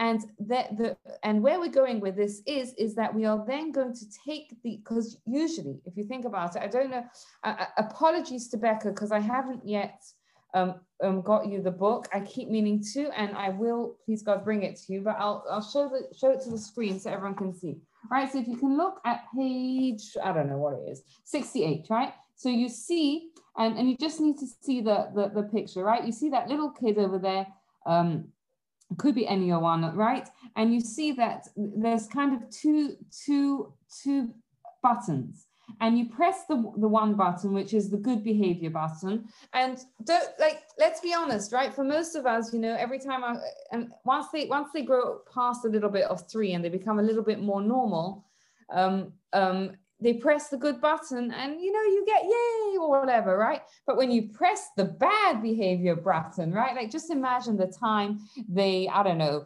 And 0.00 0.24
that 0.46 0.78
the 0.78 0.96
and 1.24 1.42
where 1.42 1.58
we're 1.58 1.72
going 1.72 1.98
with 1.98 2.14
this 2.14 2.40
is 2.46 2.72
is 2.74 2.94
that 2.94 3.12
we 3.12 3.24
are 3.24 3.44
then 3.44 3.72
going 3.72 3.94
to 3.94 4.06
take 4.24 4.50
the 4.62 4.76
because 4.76 5.20
usually 5.26 5.80
if 5.86 5.96
you 5.96 6.04
think 6.04 6.24
about 6.24 6.54
it, 6.54 6.62
I 6.62 6.68
don't 6.68 6.90
know. 6.90 7.04
Uh, 7.42 7.64
apologies 7.78 8.46
to 8.50 8.58
Becca 8.58 8.90
because 8.90 9.10
I 9.10 9.18
haven't 9.18 9.66
yet 9.66 10.00
um, 10.54 10.76
um, 11.02 11.20
got 11.22 11.48
you 11.48 11.60
the 11.60 11.72
book. 11.72 12.08
I 12.14 12.20
keep 12.20 12.48
meaning 12.48 12.80
to, 12.92 13.10
and 13.10 13.36
I 13.36 13.48
will 13.48 13.96
please 14.04 14.22
God 14.22 14.44
bring 14.44 14.62
it 14.62 14.76
to 14.82 14.92
you. 14.92 15.00
But 15.00 15.16
I'll 15.18 15.44
I'll 15.50 15.68
show 15.68 15.88
the 15.88 16.16
show 16.16 16.30
it 16.30 16.42
to 16.42 16.50
the 16.50 16.58
screen 16.58 17.00
so 17.00 17.10
everyone 17.10 17.34
can 17.34 17.52
see 17.52 17.78
right? 18.10 18.30
So 18.30 18.38
if 18.38 18.46
you 18.46 18.56
can 18.56 18.76
look 18.76 19.00
at 19.04 19.24
page, 19.36 20.16
I 20.22 20.32
don't 20.32 20.48
know 20.48 20.58
what 20.58 20.74
it 20.74 20.90
is, 20.90 21.02
68, 21.24 21.86
right? 21.90 22.12
So 22.36 22.48
you 22.48 22.68
see, 22.68 23.30
and, 23.56 23.76
and 23.76 23.90
you 23.90 23.96
just 23.96 24.20
need 24.20 24.38
to 24.38 24.46
see 24.62 24.80
the, 24.80 25.10
the, 25.14 25.30
the 25.34 25.48
picture, 25.48 25.82
right? 25.82 26.04
You 26.04 26.12
see 26.12 26.30
that 26.30 26.48
little 26.48 26.70
kid 26.70 26.98
over 26.98 27.18
there, 27.18 27.46
um, 27.86 28.28
could 28.96 29.14
be 29.14 29.26
anyone, 29.26 29.94
right? 29.94 30.28
And 30.56 30.72
you 30.72 30.80
see 30.80 31.12
that 31.12 31.46
there's 31.56 32.06
kind 32.06 32.34
of 32.34 32.48
two, 32.50 32.96
two, 33.10 33.72
two 34.02 34.32
buttons 34.82 35.47
and 35.80 35.98
you 35.98 36.08
press 36.08 36.44
the, 36.48 36.56
the 36.76 36.88
one 36.88 37.14
button, 37.14 37.52
which 37.52 37.74
is 37.74 37.90
the 37.90 37.96
good 37.96 38.24
behavior 38.24 38.70
button. 38.70 39.28
And 39.52 39.78
don't 40.04 40.28
like, 40.38 40.62
let's 40.78 41.00
be 41.00 41.14
honest, 41.14 41.52
right? 41.52 41.72
For 41.72 41.84
most 41.84 42.14
of 42.14 42.26
us, 42.26 42.52
you 42.52 42.58
know, 42.58 42.74
every 42.74 42.98
time 42.98 43.24
I, 43.24 43.36
and 43.72 43.90
once 44.04 44.26
they, 44.32 44.46
once 44.46 44.68
they 44.72 44.82
grow 44.82 45.20
past 45.32 45.64
a 45.64 45.68
little 45.68 45.90
bit 45.90 46.04
of 46.04 46.28
three 46.30 46.52
and 46.52 46.64
they 46.64 46.68
become 46.68 46.98
a 46.98 47.02
little 47.02 47.22
bit 47.22 47.40
more 47.40 47.62
normal, 47.62 48.24
um, 48.70 49.12
um, 49.32 49.72
they 50.00 50.14
press 50.14 50.48
the 50.48 50.56
good 50.56 50.80
button 50.80 51.32
and 51.32 51.60
you 51.60 51.72
know 51.72 51.82
you 51.82 52.04
get 52.06 52.22
yay 52.22 52.78
or 52.78 53.00
whatever 53.00 53.36
right 53.36 53.62
but 53.86 53.96
when 53.96 54.10
you 54.10 54.28
press 54.28 54.68
the 54.76 54.84
bad 54.84 55.42
behavior 55.42 55.96
button 55.96 56.52
right 56.52 56.76
like 56.76 56.90
just 56.90 57.10
imagine 57.10 57.56
the 57.56 57.66
time 57.66 58.20
they 58.48 58.88
i 58.88 59.02
don't 59.02 59.18
know 59.18 59.44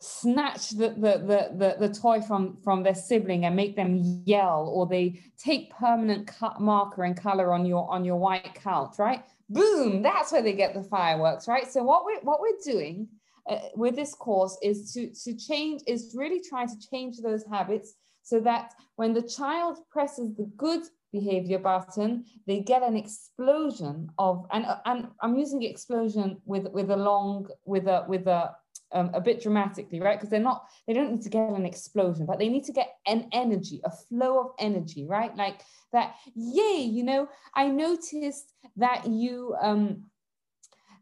snatch 0.00 0.70
the, 0.70 0.90
the, 0.90 1.50
the, 1.56 1.76
the, 1.88 1.92
toy 1.92 2.20
from, 2.20 2.56
from 2.62 2.82
their 2.82 2.94
sibling 2.94 3.44
and 3.44 3.56
make 3.56 3.74
them 3.74 4.22
yell, 4.24 4.70
or 4.72 4.86
they 4.86 5.20
take 5.36 5.70
permanent 5.70 6.26
cut 6.26 6.60
marker 6.60 7.02
and 7.02 7.16
color 7.16 7.52
on 7.52 7.66
your, 7.66 7.90
on 7.90 8.04
your 8.04 8.16
white 8.16 8.54
couch, 8.54 8.94
right? 8.98 9.24
Boom, 9.48 10.02
that's 10.02 10.30
where 10.30 10.42
they 10.42 10.52
get 10.52 10.74
the 10.74 10.84
fireworks, 10.84 11.48
right? 11.48 11.70
So 11.70 11.82
what 11.82 12.04
we're, 12.04 12.20
what 12.20 12.40
we're 12.40 12.58
doing 12.64 13.08
uh, 13.48 13.58
with 13.74 13.96
this 13.96 14.14
course 14.14 14.56
is 14.62 14.92
to, 14.92 15.10
to 15.24 15.36
change, 15.36 15.82
is 15.86 16.14
really 16.16 16.40
trying 16.40 16.68
to 16.68 16.88
change 16.90 17.18
those 17.18 17.44
habits 17.50 17.94
so 18.22 18.40
that 18.40 18.74
when 18.96 19.14
the 19.14 19.22
child 19.22 19.78
presses 19.90 20.36
the 20.36 20.48
good 20.56 20.82
behavior 21.12 21.58
button, 21.58 22.24
they 22.46 22.60
get 22.60 22.82
an 22.82 22.94
explosion 22.94 24.10
of, 24.18 24.46
and, 24.52 24.66
and 24.84 25.08
I'm 25.22 25.36
using 25.36 25.62
explosion 25.62 26.36
with, 26.44 26.68
with 26.68 26.90
a 26.90 26.96
long, 26.96 27.48
with 27.64 27.86
a, 27.86 28.04
with 28.06 28.26
a, 28.26 28.54
um, 28.92 29.10
a 29.14 29.20
bit 29.20 29.42
dramatically, 29.42 30.00
right? 30.00 30.18
Because 30.18 30.30
they're 30.30 30.40
not, 30.40 30.66
they 30.86 30.92
don't 30.92 31.12
need 31.12 31.22
to 31.22 31.30
get 31.30 31.50
an 31.50 31.66
explosion, 31.66 32.26
but 32.26 32.38
they 32.38 32.48
need 32.48 32.64
to 32.64 32.72
get 32.72 32.94
an 33.06 33.28
energy, 33.32 33.80
a 33.84 33.90
flow 33.90 34.40
of 34.40 34.50
energy, 34.58 35.06
right? 35.06 35.34
Like 35.36 35.60
that, 35.92 36.14
yay, 36.34 36.82
you 36.82 37.04
know, 37.04 37.28
I 37.54 37.68
noticed 37.68 38.52
that 38.76 39.06
you, 39.06 39.54
um, 39.60 40.04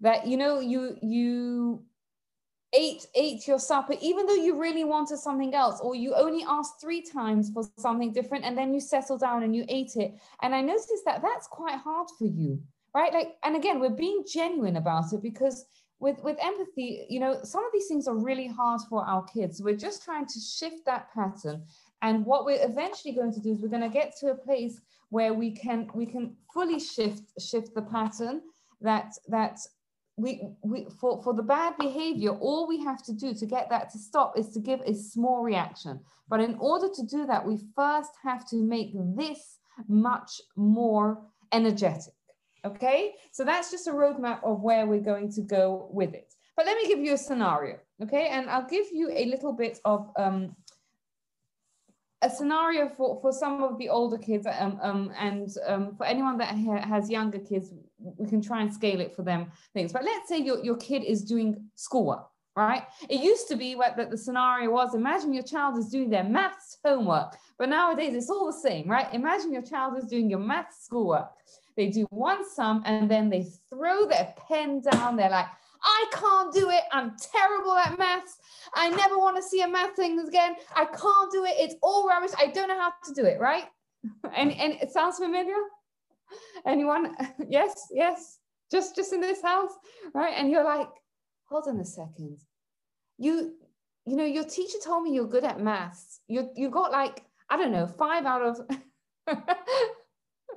that, 0.00 0.26
you 0.26 0.36
know, 0.36 0.60
you, 0.60 0.96
you, 1.02 1.82
ate 2.72 3.06
ate 3.14 3.46
your 3.46 3.60
supper 3.60 3.94
even 4.02 4.26
though 4.26 4.34
you 4.34 4.60
really 4.60 4.82
wanted 4.82 5.16
something 5.18 5.54
else 5.54 5.80
or 5.80 5.94
you 5.94 6.14
only 6.14 6.44
asked 6.48 6.80
three 6.80 7.00
times 7.00 7.48
for 7.54 7.62
something 7.78 8.12
different 8.12 8.44
and 8.44 8.58
then 8.58 8.74
you 8.74 8.80
settled 8.80 9.20
down 9.20 9.44
and 9.44 9.54
you 9.54 9.64
ate 9.68 9.94
it 9.94 10.14
and 10.42 10.52
i 10.52 10.60
noticed 10.60 11.04
that 11.04 11.22
that's 11.22 11.46
quite 11.46 11.78
hard 11.78 12.08
for 12.18 12.26
you 12.26 12.60
right 12.92 13.12
like 13.14 13.36
and 13.44 13.54
again 13.54 13.78
we're 13.78 13.88
being 13.88 14.24
genuine 14.30 14.76
about 14.76 15.12
it 15.12 15.22
because 15.22 15.64
with 15.98 16.22
with 16.22 16.36
empathy 16.42 17.06
you 17.08 17.20
know 17.20 17.38
some 17.42 17.64
of 17.64 17.72
these 17.72 17.86
things 17.86 18.06
are 18.06 18.16
really 18.16 18.46
hard 18.46 18.80
for 18.88 19.04
our 19.04 19.24
kids 19.24 19.62
we're 19.62 19.76
just 19.76 20.04
trying 20.04 20.26
to 20.26 20.38
shift 20.40 20.84
that 20.84 21.08
pattern 21.14 21.62
and 22.02 22.24
what 22.24 22.44
we're 22.44 22.62
eventually 22.62 23.14
going 23.14 23.32
to 23.32 23.40
do 23.40 23.52
is 23.52 23.60
we're 23.60 23.68
going 23.68 23.80
to 23.80 23.88
get 23.88 24.14
to 24.16 24.28
a 24.28 24.34
place 24.34 24.80
where 25.08 25.32
we 25.32 25.50
can 25.50 25.88
we 25.94 26.06
can 26.06 26.36
fully 26.52 26.78
shift 26.78 27.22
shift 27.40 27.74
the 27.74 27.82
pattern 27.82 28.42
that 28.80 29.12
that 29.28 29.58
we, 30.16 30.48
we 30.62 30.86
for, 30.98 31.22
for 31.22 31.34
the 31.34 31.42
bad 31.42 31.76
behavior, 31.78 32.30
all 32.30 32.66
we 32.66 32.82
have 32.82 33.02
to 33.04 33.12
do 33.12 33.34
to 33.34 33.46
get 33.46 33.68
that 33.68 33.90
to 33.90 33.98
stop 33.98 34.38
is 34.38 34.48
to 34.50 34.60
give 34.60 34.80
a 34.80 34.94
small 34.94 35.42
reaction. 35.42 36.00
But 36.28 36.40
in 36.40 36.56
order 36.58 36.88
to 36.94 37.02
do 37.04 37.26
that, 37.26 37.46
we 37.46 37.58
first 37.74 38.10
have 38.22 38.48
to 38.48 38.56
make 38.56 38.92
this 39.14 39.58
much 39.88 40.40
more 40.56 41.22
energetic. 41.52 42.14
Okay, 42.66 43.14
so 43.30 43.44
that's 43.44 43.70
just 43.70 43.86
a 43.86 43.92
roadmap 43.92 44.42
of 44.42 44.60
where 44.60 44.86
we're 44.86 45.00
going 45.12 45.30
to 45.32 45.40
go 45.40 45.88
with 45.92 46.14
it. 46.14 46.34
But 46.56 46.66
let 46.66 46.76
me 46.76 46.88
give 46.88 46.98
you 46.98 47.12
a 47.12 47.18
scenario, 47.18 47.78
okay? 48.02 48.28
And 48.28 48.50
I'll 48.50 48.68
give 48.68 48.86
you 48.92 49.10
a 49.12 49.26
little 49.26 49.52
bit 49.52 49.78
of 49.84 50.10
um, 50.16 50.56
a 52.22 52.30
scenario 52.30 52.88
for, 52.88 53.20
for 53.20 53.30
some 53.30 53.62
of 53.62 53.78
the 53.78 53.88
older 53.88 54.18
kids 54.18 54.46
um, 54.58 54.80
um, 54.82 55.12
and 55.16 55.48
um, 55.66 55.94
for 55.96 56.06
anyone 56.06 56.38
that 56.38 56.56
ha 56.56 56.80
has 56.80 57.08
younger 57.08 57.38
kids, 57.38 57.72
we 57.98 58.26
can 58.26 58.42
try 58.42 58.62
and 58.62 58.72
scale 58.72 59.00
it 59.00 59.14
for 59.14 59.22
them 59.22 59.52
things. 59.74 59.92
But 59.92 60.02
let's 60.02 60.28
say 60.28 60.38
your, 60.38 60.64
your 60.64 60.76
kid 60.76 61.04
is 61.04 61.22
doing 61.22 61.70
schoolwork, 61.76 62.26
right? 62.56 62.84
It 63.08 63.20
used 63.22 63.46
to 63.48 63.56
be 63.56 63.76
what 63.76 63.96
that 63.96 64.10
the 64.10 64.18
scenario 64.18 64.70
was, 64.70 64.94
imagine 64.94 65.34
your 65.34 65.44
child 65.44 65.78
is 65.78 65.88
doing 65.88 66.10
their 66.10 66.24
maths 66.24 66.78
homework, 66.84 67.36
but 67.58 67.68
nowadays 67.68 68.14
it's 68.14 68.30
all 68.30 68.46
the 68.46 68.60
same, 68.68 68.88
right? 68.88 69.12
Imagine 69.12 69.52
your 69.52 69.62
child 69.62 69.96
is 69.98 70.06
doing 70.06 70.28
your 70.28 70.40
maths 70.40 70.86
schoolwork. 70.86 71.28
They 71.76 71.88
do 71.88 72.06
one 72.10 72.48
sum 72.48 72.82
and 72.86 73.10
then 73.10 73.28
they 73.28 73.46
throw 73.68 74.06
their 74.06 74.34
pen 74.48 74.80
down. 74.80 75.16
They're 75.16 75.30
like, 75.30 75.46
I 75.82 76.04
can't 76.12 76.52
do 76.52 76.70
it. 76.70 76.82
I'm 76.90 77.16
terrible 77.32 77.76
at 77.76 77.98
maths. 77.98 78.38
I 78.74 78.88
never 78.88 79.18
want 79.18 79.36
to 79.36 79.42
see 79.42 79.60
a 79.60 79.68
math 79.68 79.94
thing 79.94 80.18
again. 80.18 80.56
I 80.74 80.86
can't 80.86 81.30
do 81.30 81.44
it. 81.44 81.54
It's 81.56 81.76
all 81.82 82.08
rubbish. 82.08 82.32
I 82.38 82.46
don't 82.46 82.68
know 82.68 82.80
how 82.80 82.92
to 83.04 83.14
do 83.14 83.24
it, 83.24 83.40
right? 83.40 83.64
And, 84.36 84.52
and 84.52 84.74
it 84.74 84.92
sounds 84.92 85.18
familiar? 85.18 85.56
Anyone? 86.66 87.16
yes, 87.48 87.88
yes. 87.92 88.38
Just 88.70 88.96
just 88.96 89.12
in 89.12 89.20
this 89.20 89.42
house, 89.42 89.72
right? 90.14 90.34
And 90.36 90.50
you're 90.50 90.64
like, 90.64 90.88
hold 91.48 91.64
on 91.68 91.78
a 91.78 91.84
second. 91.84 92.38
You, 93.18 93.54
you 94.04 94.16
know, 94.16 94.24
your 94.24 94.44
teacher 94.44 94.78
told 94.84 95.04
me 95.04 95.12
you're 95.12 95.28
good 95.28 95.44
at 95.44 95.60
maths. 95.60 96.20
You 96.28 96.50
you 96.56 96.70
got 96.70 96.90
like, 96.90 97.24
I 97.48 97.56
don't 97.56 97.72
know, 97.72 97.86
five 97.86 98.26
out 98.26 98.42
of 98.42 98.60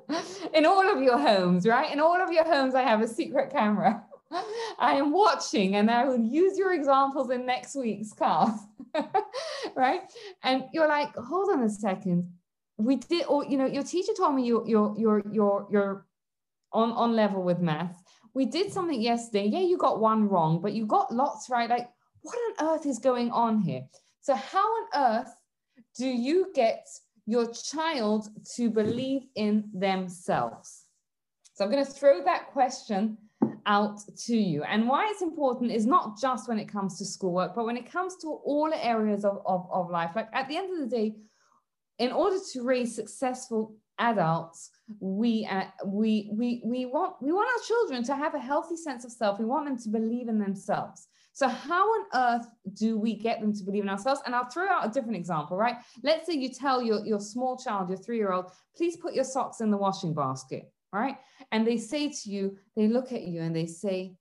in 0.53 0.65
all 0.65 0.89
of 0.89 1.01
your 1.01 1.17
homes, 1.17 1.65
right? 1.65 1.91
In 1.91 1.99
all 1.99 2.21
of 2.21 2.31
your 2.31 2.45
homes, 2.45 2.75
I 2.75 2.81
have 2.81 3.01
a 3.01 3.07
secret 3.07 3.51
camera. 3.51 4.03
I 4.79 4.95
am 4.95 5.11
watching 5.11 5.75
and 5.75 5.89
I 5.89 6.05
will 6.05 6.19
use 6.19 6.57
your 6.57 6.73
examples 6.73 7.29
in 7.29 7.45
next 7.45 7.75
week's 7.75 8.13
class. 8.13 8.59
right? 9.75 10.01
And 10.43 10.65
you're 10.73 10.87
like, 10.87 11.15
hold 11.15 11.49
on 11.51 11.63
a 11.63 11.69
second. 11.69 12.31
We 12.77 12.95
did, 12.95 13.25
or 13.27 13.45
you 13.45 13.57
know, 13.57 13.65
your 13.65 13.83
teacher 13.83 14.13
told 14.15 14.35
me 14.35 14.45
you're 14.45 14.65
you're 14.65 14.95
you're 14.97 15.23
you're 15.31 15.67
you're 15.69 16.05
on, 16.71 16.91
on 16.93 17.13
level 17.13 17.43
with 17.43 17.59
math. 17.59 18.01
We 18.33 18.45
did 18.45 18.71
something 18.71 19.01
yesterday. 19.01 19.47
Yeah, 19.47 19.59
you 19.59 19.77
got 19.77 19.99
one 19.99 20.29
wrong, 20.29 20.61
but 20.61 20.73
you 20.73 20.85
got 20.85 21.13
lots 21.13 21.49
right. 21.49 21.69
Like, 21.69 21.89
what 22.21 22.37
on 22.59 22.69
earth 22.69 22.85
is 22.85 22.99
going 22.99 23.31
on 23.31 23.59
here? 23.59 23.81
So, 24.21 24.33
how 24.33 24.65
on 24.65 24.87
earth 24.95 25.35
do 25.97 26.07
you 26.07 26.51
get 26.55 26.87
your 27.25 27.51
child 27.51 28.29
to 28.55 28.69
believe 28.69 29.23
in 29.35 29.69
themselves? 29.73 30.85
So, 31.53 31.65
I'm 31.65 31.71
going 31.71 31.85
to 31.85 31.91
throw 31.91 32.23
that 32.23 32.51
question 32.51 33.17
out 33.65 33.99
to 34.25 34.35
you. 34.35 34.63
And 34.63 34.87
why 34.87 35.07
it's 35.11 35.21
important 35.21 35.71
is 35.71 35.85
not 35.85 36.19
just 36.19 36.47
when 36.47 36.59
it 36.59 36.67
comes 36.67 36.97
to 36.97 37.05
schoolwork, 37.05 37.55
but 37.55 37.65
when 37.65 37.77
it 37.77 37.89
comes 37.89 38.15
to 38.17 38.27
all 38.27 38.71
areas 38.73 39.23
of, 39.23 39.41
of, 39.45 39.67
of 39.71 39.89
life. 39.89 40.11
Like 40.15 40.29
at 40.33 40.47
the 40.47 40.57
end 40.57 40.73
of 40.73 40.89
the 40.89 40.95
day, 40.95 41.15
in 41.99 42.11
order 42.11 42.37
to 42.53 42.63
raise 42.63 42.95
successful 42.95 43.75
adults, 43.99 44.71
we 44.99 45.45
uh, 45.45 45.65
we 45.85 46.29
we 46.33 46.61
we 46.65 46.85
want 46.85 47.15
we 47.21 47.31
want 47.31 47.49
our 47.49 47.67
children 47.67 48.03
to 48.05 48.15
have 48.15 48.33
a 48.33 48.39
healthy 48.39 48.77
sense 48.77 49.03
of 49.05 49.11
self. 49.11 49.37
We 49.37 49.45
want 49.45 49.65
them 49.65 49.77
to 49.77 49.89
believe 49.89 50.29
in 50.29 50.39
themselves. 50.39 51.07
So 51.33 51.47
how 51.47 51.85
on 51.85 52.05
earth 52.13 52.47
do 52.73 52.97
we 52.97 53.15
get 53.15 53.39
them 53.39 53.53
to 53.53 53.63
believe 53.63 53.83
in 53.83 53.89
ourselves? 53.89 54.21
And 54.25 54.35
I'll 54.35 54.49
throw 54.49 54.67
out 54.67 54.85
a 54.85 54.89
different 54.89 55.15
example, 55.15 55.57
right? 55.57 55.77
Let's 56.03 56.27
say 56.27 56.33
you 56.33 56.49
tell 56.49 56.81
your, 56.81 57.05
your 57.05 57.19
small 57.19 57.57
child, 57.57 57.89
your 57.89 57.97
three-year-old, 57.97 58.51
please 58.75 58.97
put 58.97 59.13
your 59.13 59.23
socks 59.23 59.61
in 59.61 59.71
the 59.71 59.77
washing 59.77 60.13
basket 60.13 60.71
right? 60.91 61.17
And 61.51 61.65
they 61.65 61.77
say 61.77 62.09
to 62.09 62.29
you, 62.29 62.57
they 62.75 62.87
look 62.87 63.11
at 63.11 63.23
you 63.23 63.41
and 63.41 63.55
they 63.55 63.65
say, 63.65 64.15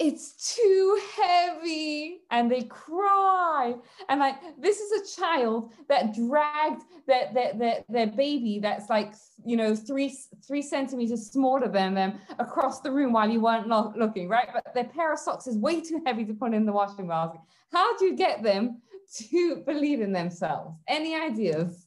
it's 0.00 0.54
too 0.56 0.98
heavy 1.14 2.22
and 2.30 2.50
they 2.50 2.62
cry. 2.62 3.74
And 4.08 4.18
like 4.18 4.36
this 4.58 4.80
is 4.80 4.90
a 4.92 5.20
child 5.20 5.72
that 5.88 6.14
dragged 6.14 6.82
their, 7.06 7.30
their, 7.34 7.52
their, 7.52 7.84
their 7.88 8.06
baby 8.06 8.58
that's 8.60 8.88
like 8.88 9.12
you 9.44 9.56
know 9.56 9.76
three 9.76 10.16
three 10.46 10.62
centimeters 10.62 11.30
smaller 11.30 11.68
than 11.68 11.94
them 11.94 12.18
across 12.38 12.80
the 12.80 12.90
room 12.90 13.12
while 13.12 13.28
you 13.28 13.40
weren't 13.42 13.68
lo- 13.68 13.92
looking 13.94 14.28
right? 14.28 14.48
But 14.52 14.72
their 14.74 14.84
pair 14.84 15.12
of 15.12 15.18
socks 15.18 15.46
is 15.46 15.58
way 15.58 15.82
too 15.82 16.02
heavy 16.06 16.24
to 16.24 16.32
put 16.32 16.54
in 16.54 16.64
the 16.64 16.72
washing 16.72 17.06
basket 17.06 17.40
how 17.70 17.96
do 17.98 18.06
you 18.06 18.16
get 18.16 18.42
them 18.42 18.80
to 19.16 19.62
believe 19.66 20.00
in 20.00 20.12
themselves? 20.12 20.76
Any 20.88 21.14
ideas? 21.14 21.86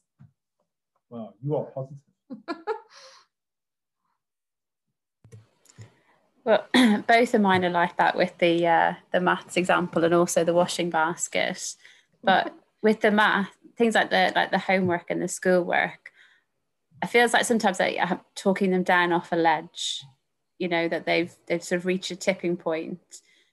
Well 1.10 1.34
you 1.42 1.56
are 1.56 1.64
positive 1.64 1.98
Well, 6.44 6.66
both 7.06 7.34
of 7.34 7.40
mine 7.40 7.64
are 7.64 7.70
like 7.70 7.96
that 7.96 8.16
with 8.16 8.36
the 8.38 8.66
uh, 8.66 8.94
the 9.12 9.20
maths 9.20 9.56
example 9.56 10.04
and 10.04 10.14
also 10.14 10.44
the 10.44 10.54
washing 10.54 10.90
basket. 10.90 11.74
But 12.22 12.54
with 12.82 13.00
the 13.00 13.10
math, 13.10 13.50
things 13.76 13.94
like 13.94 14.10
the 14.10 14.32
like 14.34 14.50
the 14.50 14.58
homework 14.58 15.10
and 15.10 15.22
the 15.22 15.28
schoolwork, 15.28 16.10
I 17.02 17.06
feels 17.06 17.32
like 17.32 17.44
sometimes 17.44 17.80
I, 17.80 17.96
am 17.98 18.20
talking 18.34 18.70
them 18.70 18.82
down 18.82 19.12
off 19.12 19.32
a 19.32 19.36
ledge. 19.36 20.04
You 20.58 20.68
know 20.68 20.88
that 20.88 21.06
they've 21.06 21.34
they've 21.46 21.64
sort 21.64 21.80
of 21.80 21.86
reached 21.86 22.10
a 22.10 22.16
tipping 22.16 22.56
point. 22.56 23.00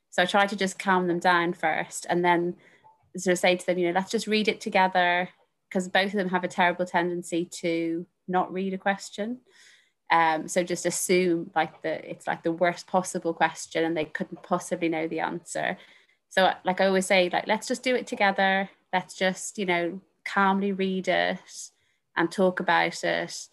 So 0.10 0.24
I 0.24 0.26
try 0.26 0.46
to 0.46 0.58
just 0.58 0.78
calm 0.78 1.08
them 1.08 1.20
down 1.20 1.54
first, 1.54 2.06
and 2.10 2.26
then 2.26 2.56
sort 3.18 3.34
of 3.34 3.40
say 3.40 3.56
to 3.56 3.66
them, 3.66 3.78
you 3.78 3.88
know, 3.88 3.94
let's 3.94 4.12
just 4.12 4.28
read 4.28 4.48
it 4.48 4.62
together 4.62 5.30
because 5.70 5.88
both 5.88 6.08
of 6.08 6.14
them 6.14 6.30
have 6.30 6.44
a 6.44 6.50
terrible 6.50 6.86
tendency 6.86 7.46
to 7.46 8.06
not 8.28 8.52
read 8.52 8.74
a 8.74 8.78
question. 8.78 9.40
Um, 10.12 10.50
so 10.50 10.62
just 10.62 10.86
assume 10.86 11.52
like 11.56 11.82
the 11.82 12.10
it's 12.10 12.28
like 12.28 12.44
the 12.44 12.52
worst 12.52 12.86
possible 12.86 13.34
question 13.34 13.86
and 13.86 13.96
they 13.96 14.06
couldn't 14.06 14.44
possibly 14.44 14.90
know 14.90 15.08
the 15.08 15.22
answer. 15.22 15.78
So 16.30 16.52
like 16.66 16.82
I 16.82 16.88
always 16.88 17.06
say, 17.06 17.30
like 17.32 17.48
let's 17.48 17.68
just 17.68 17.82
do 17.82 17.96
it 17.96 18.08
together. 18.08 18.70
Let's 18.92 19.16
just, 19.16 19.58
you 19.58 19.66
know, 19.66 20.02
calmly 20.26 20.74
read 20.74 21.08
it 21.08 21.40
and 22.18 22.30
talk 22.30 22.60
about 22.60 23.04
it. 23.06 23.48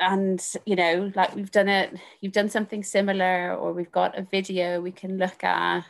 And 0.00 0.42
you 0.64 0.76
know, 0.76 1.12
like 1.14 1.34
we've 1.36 1.50
done 1.50 1.68
it, 1.68 1.94
you've 2.22 2.32
done 2.32 2.48
something 2.48 2.82
similar, 2.82 3.54
or 3.54 3.74
we've 3.74 3.92
got 3.92 4.18
a 4.18 4.22
video 4.22 4.80
we 4.80 4.92
can 4.92 5.18
look 5.18 5.44
at, 5.44 5.84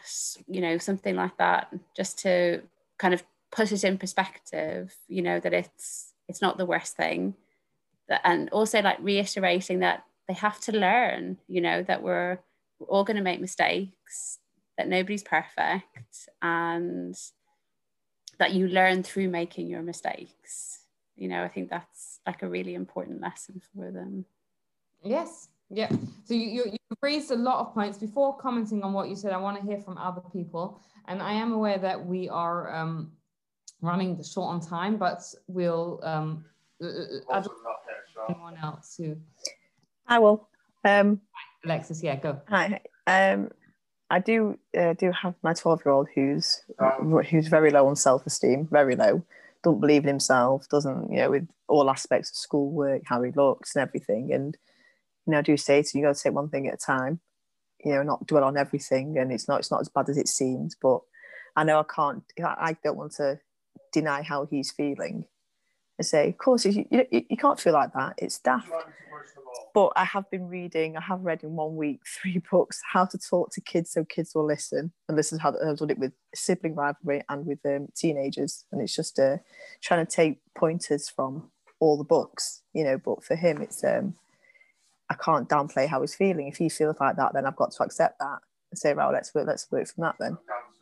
you 0.48 0.60
know, 0.60 0.78
something 0.78 1.14
like 1.14 1.36
that, 1.38 1.72
just 1.96 2.18
to 2.20 2.62
kind 2.98 3.14
of 3.14 3.22
put 3.52 3.70
it 3.70 3.84
in 3.84 3.98
perspective, 3.98 4.94
you 5.08 5.22
know, 5.22 5.38
that 5.40 5.54
it's 5.54 6.12
it's 6.28 6.42
not 6.42 6.58
the 6.58 6.66
worst 6.66 6.96
thing 6.96 7.34
and 8.24 8.48
also 8.50 8.80
like 8.82 8.98
reiterating 9.00 9.80
that 9.80 10.04
they 10.28 10.34
have 10.34 10.60
to 10.60 10.72
learn 10.72 11.36
you 11.48 11.60
know 11.60 11.82
that 11.82 12.02
we're, 12.02 12.38
we're 12.78 12.86
all 12.86 13.04
going 13.04 13.16
to 13.16 13.22
make 13.22 13.40
mistakes 13.40 14.38
that 14.76 14.88
nobody's 14.88 15.22
perfect 15.22 16.28
and 16.42 17.16
that 18.38 18.52
you 18.52 18.68
learn 18.68 19.02
through 19.02 19.28
making 19.28 19.66
your 19.66 19.82
mistakes. 19.82 20.80
You 21.16 21.28
know 21.28 21.42
i 21.42 21.48
think 21.48 21.70
that's 21.70 22.20
like 22.26 22.42
a 22.42 22.48
really 22.48 22.74
important 22.74 23.20
lesson 23.20 23.60
for 23.74 23.90
them. 23.90 24.26
Yes. 25.02 25.48
Yeah. 25.70 25.90
So 26.24 26.34
you, 26.34 26.46
you, 26.46 26.64
you 26.66 26.96
raised 27.02 27.30
a 27.30 27.36
lot 27.36 27.60
of 27.60 27.74
points. 27.74 27.98
Before 27.98 28.36
commenting 28.36 28.82
on 28.82 28.92
what 28.92 29.08
you 29.08 29.16
said 29.16 29.32
i 29.32 29.38
want 29.38 29.58
to 29.58 29.66
hear 29.66 29.80
from 29.80 29.96
other 29.96 30.22
people. 30.32 30.80
And 31.08 31.22
i 31.22 31.32
am 31.32 31.52
aware 31.52 31.78
that 31.78 32.04
we 32.04 32.28
are 32.28 32.74
um, 32.74 33.12
running 33.80 34.22
short 34.22 34.54
on 34.54 34.60
time 34.60 34.96
but 34.96 35.22
we'll 35.46 36.00
um, 36.02 36.44
uh, 36.82 36.88
uh, 37.32 37.42
anyone 38.28 38.56
else 38.62 38.96
who 38.98 39.16
I 40.06 40.18
will. 40.18 40.48
Um, 40.84 41.20
Alexis, 41.64 42.02
yeah, 42.02 42.16
go. 42.16 42.40
Hi. 42.48 42.80
Um, 43.06 43.50
I 44.08 44.20
do 44.20 44.58
uh, 44.78 44.94
do 44.94 45.10
have 45.10 45.34
my 45.42 45.52
twelve 45.52 45.82
year 45.84 45.92
old 45.92 46.08
who's 46.14 46.62
who's 47.28 47.48
very 47.48 47.70
low 47.70 47.86
on 47.88 47.96
self 47.96 48.26
esteem, 48.26 48.68
very 48.70 48.94
low. 48.94 49.24
Don't 49.64 49.80
believe 49.80 50.02
in 50.02 50.08
himself. 50.08 50.68
Doesn't 50.68 51.10
you 51.10 51.18
know 51.18 51.30
with 51.30 51.48
all 51.68 51.90
aspects 51.90 52.30
of 52.30 52.36
schoolwork, 52.36 53.02
how 53.04 53.22
he 53.22 53.32
looks 53.32 53.74
and 53.74 53.82
everything. 53.82 54.32
And 54.32 54.56
you 55.26 55.32
know, 55.32 55.38
I 55.38 55.42
do 55.42 55.56
say 55.56 55.82
to 55.82 55.88
you, 55.92 56.00
you 56.00 56.06
got 56.06 56.16
to 56.16 56.22
take 56.22 56.32
one 56.32 56.48
thing 56.48 56.68
at 56.68 56.74
a 56.74 56.76
time. 56.76 57.20
You 57.84 57.92
know, 57.92 58.02
not 58.02 58.26
dwell 58.26 58.44
on 58.44 58.56
everything. 58.56 59.18
And 59.18 59.32
it's 59.32 59.48
not 59.48 59.60
it's 59.60 59.70
not 59.70 59.80
as 59.80 59.88
bad 59.88 60.08
as 60.08 60.18
it 60.18 60.28
seems. 60.28 60.76
But 60.80 61.00
I 61.56 61.64
know 61.64 61.80
I 61.80 61.84
can't. 61.92 62.22
I 62.44 62.76
don't 62.84 62.96
want 62.96 63.12
to 63.14 63.40
deny 63.92 64.22
how 64.22 64.46
he's 64.46 64.70
feeling. 64.70 65.24
I 65.98 66.02
say, 66.02 66.28
of 66.28 66.38
course, 66.38 66.64
you, 66.64 66.86
you, 66.90 67.06
you 67.10 67.36
can't 67.36 67.58
feel 67.58 67.72
like 67.72 67.92
that. 67.94 68.14
It's 68.18 68.38
daft. 68.38 68.70
But 69.72 69.92
I 69.96 70.04
have 70.04 70.30
been 70.30 70.48
reading, 70.48 70.96
I 70.96 71.00
have 71.02 71.20
read 71.20 71.42
in 71.42 71.56
one 71.56 71.76
week 71.76 72.00
three 72.20 72.42
books, 72.50 72.80
How 72.92 73.04
to 73.06 73.18
Talk 73.18 73.50
to 73.52 73.60
Kids 73.60 73.90
So 73.90 74.04
Kids 74.04 74.34
Will 74.34 74.46
Listen. 74.46 74.92
And 75.08 75.18
this 75.18 75.32
is 75.32 75.40
how 75.40 75.50
I've 75.50 75.78
done 75.78 75.90
it 75.90 75.98
with 75.98 76.12
sibling 76.34 76.74
rivalry 76.74 77.22
and 77.28 77.46
with 77.46 77.64
um, 77.64 77.88
teenagers. 77.94 78.64
And 78.72 78.80
it's 78.80 78.94
just 78.94 79.18
uh, 79.18 79.38
trying 79.82 80.04
to 80.04 80.10
take 80.10 80.38
pointers 80.54 81.08
from 81.08 81.50
all 81.80 81.96
the 81.96 82.04
books, 82.04 82.62
you 82.72 82.84
know. 82.84 82.98
But 82.98 83.24
for 83.24 83.34
him, 83.34 83.62
it's, 83.62 83.82
um, 83.84 84.14
I 85.08 85.14
can't 85.14 85.48
downplay 85.48 85.86
how 85.86 86.00
he's 86.02 86.14
feeling. 86.14 86.48
If 86.48 86.56
he 86.56 86.68
feels 86.68 86.96
like 87.00 87.16
that, 87.16 87.32
then 87.32 87.46
I've 87.46 87.56
got 87.56 87.72
to 87.72 87.82
accept 87.82 88.18
that 88.18 88.38
and 88.70 88.78
say, 88.78 88.92
well, 88.94 89.12
let's 89.12 89.34
work, 89.34 89.46
let's 89.46 89.70
work 89.70 89.88
from 89.88 90.02
that 90.02 90.16
then. 90.18 90.36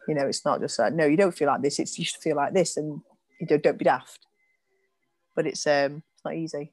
You 0.08 0.14
know, 0.14 0.26
it's 0.26 0.44
not 0.44 0.60
just 0.60 0.78
like, 0.78 0.92
no, 0.92 1.06
you 1.06 1.16
don't 1.16 1.36
feel 1.36 1.48
like 1.48 1.62
this, 1.62 1.78
it's 1.78 1.98
you 1.98 2.04
should 2.04 2.20
feel 2.20 2.36
like 2.36 2.52
this. 2.52 2.76
And, 2.76 3.00
you 3.40 3.46
know, 3.48 3.58
don't 3.58 3.78
be 3.78 3.84
daft. 3.84 4.26
But 5.34 5.46
it's, 5.46 5.66
um, 5.66 6.02
it's 6.14 6.24
not 6.24 6.34
easy. 6.34 6.72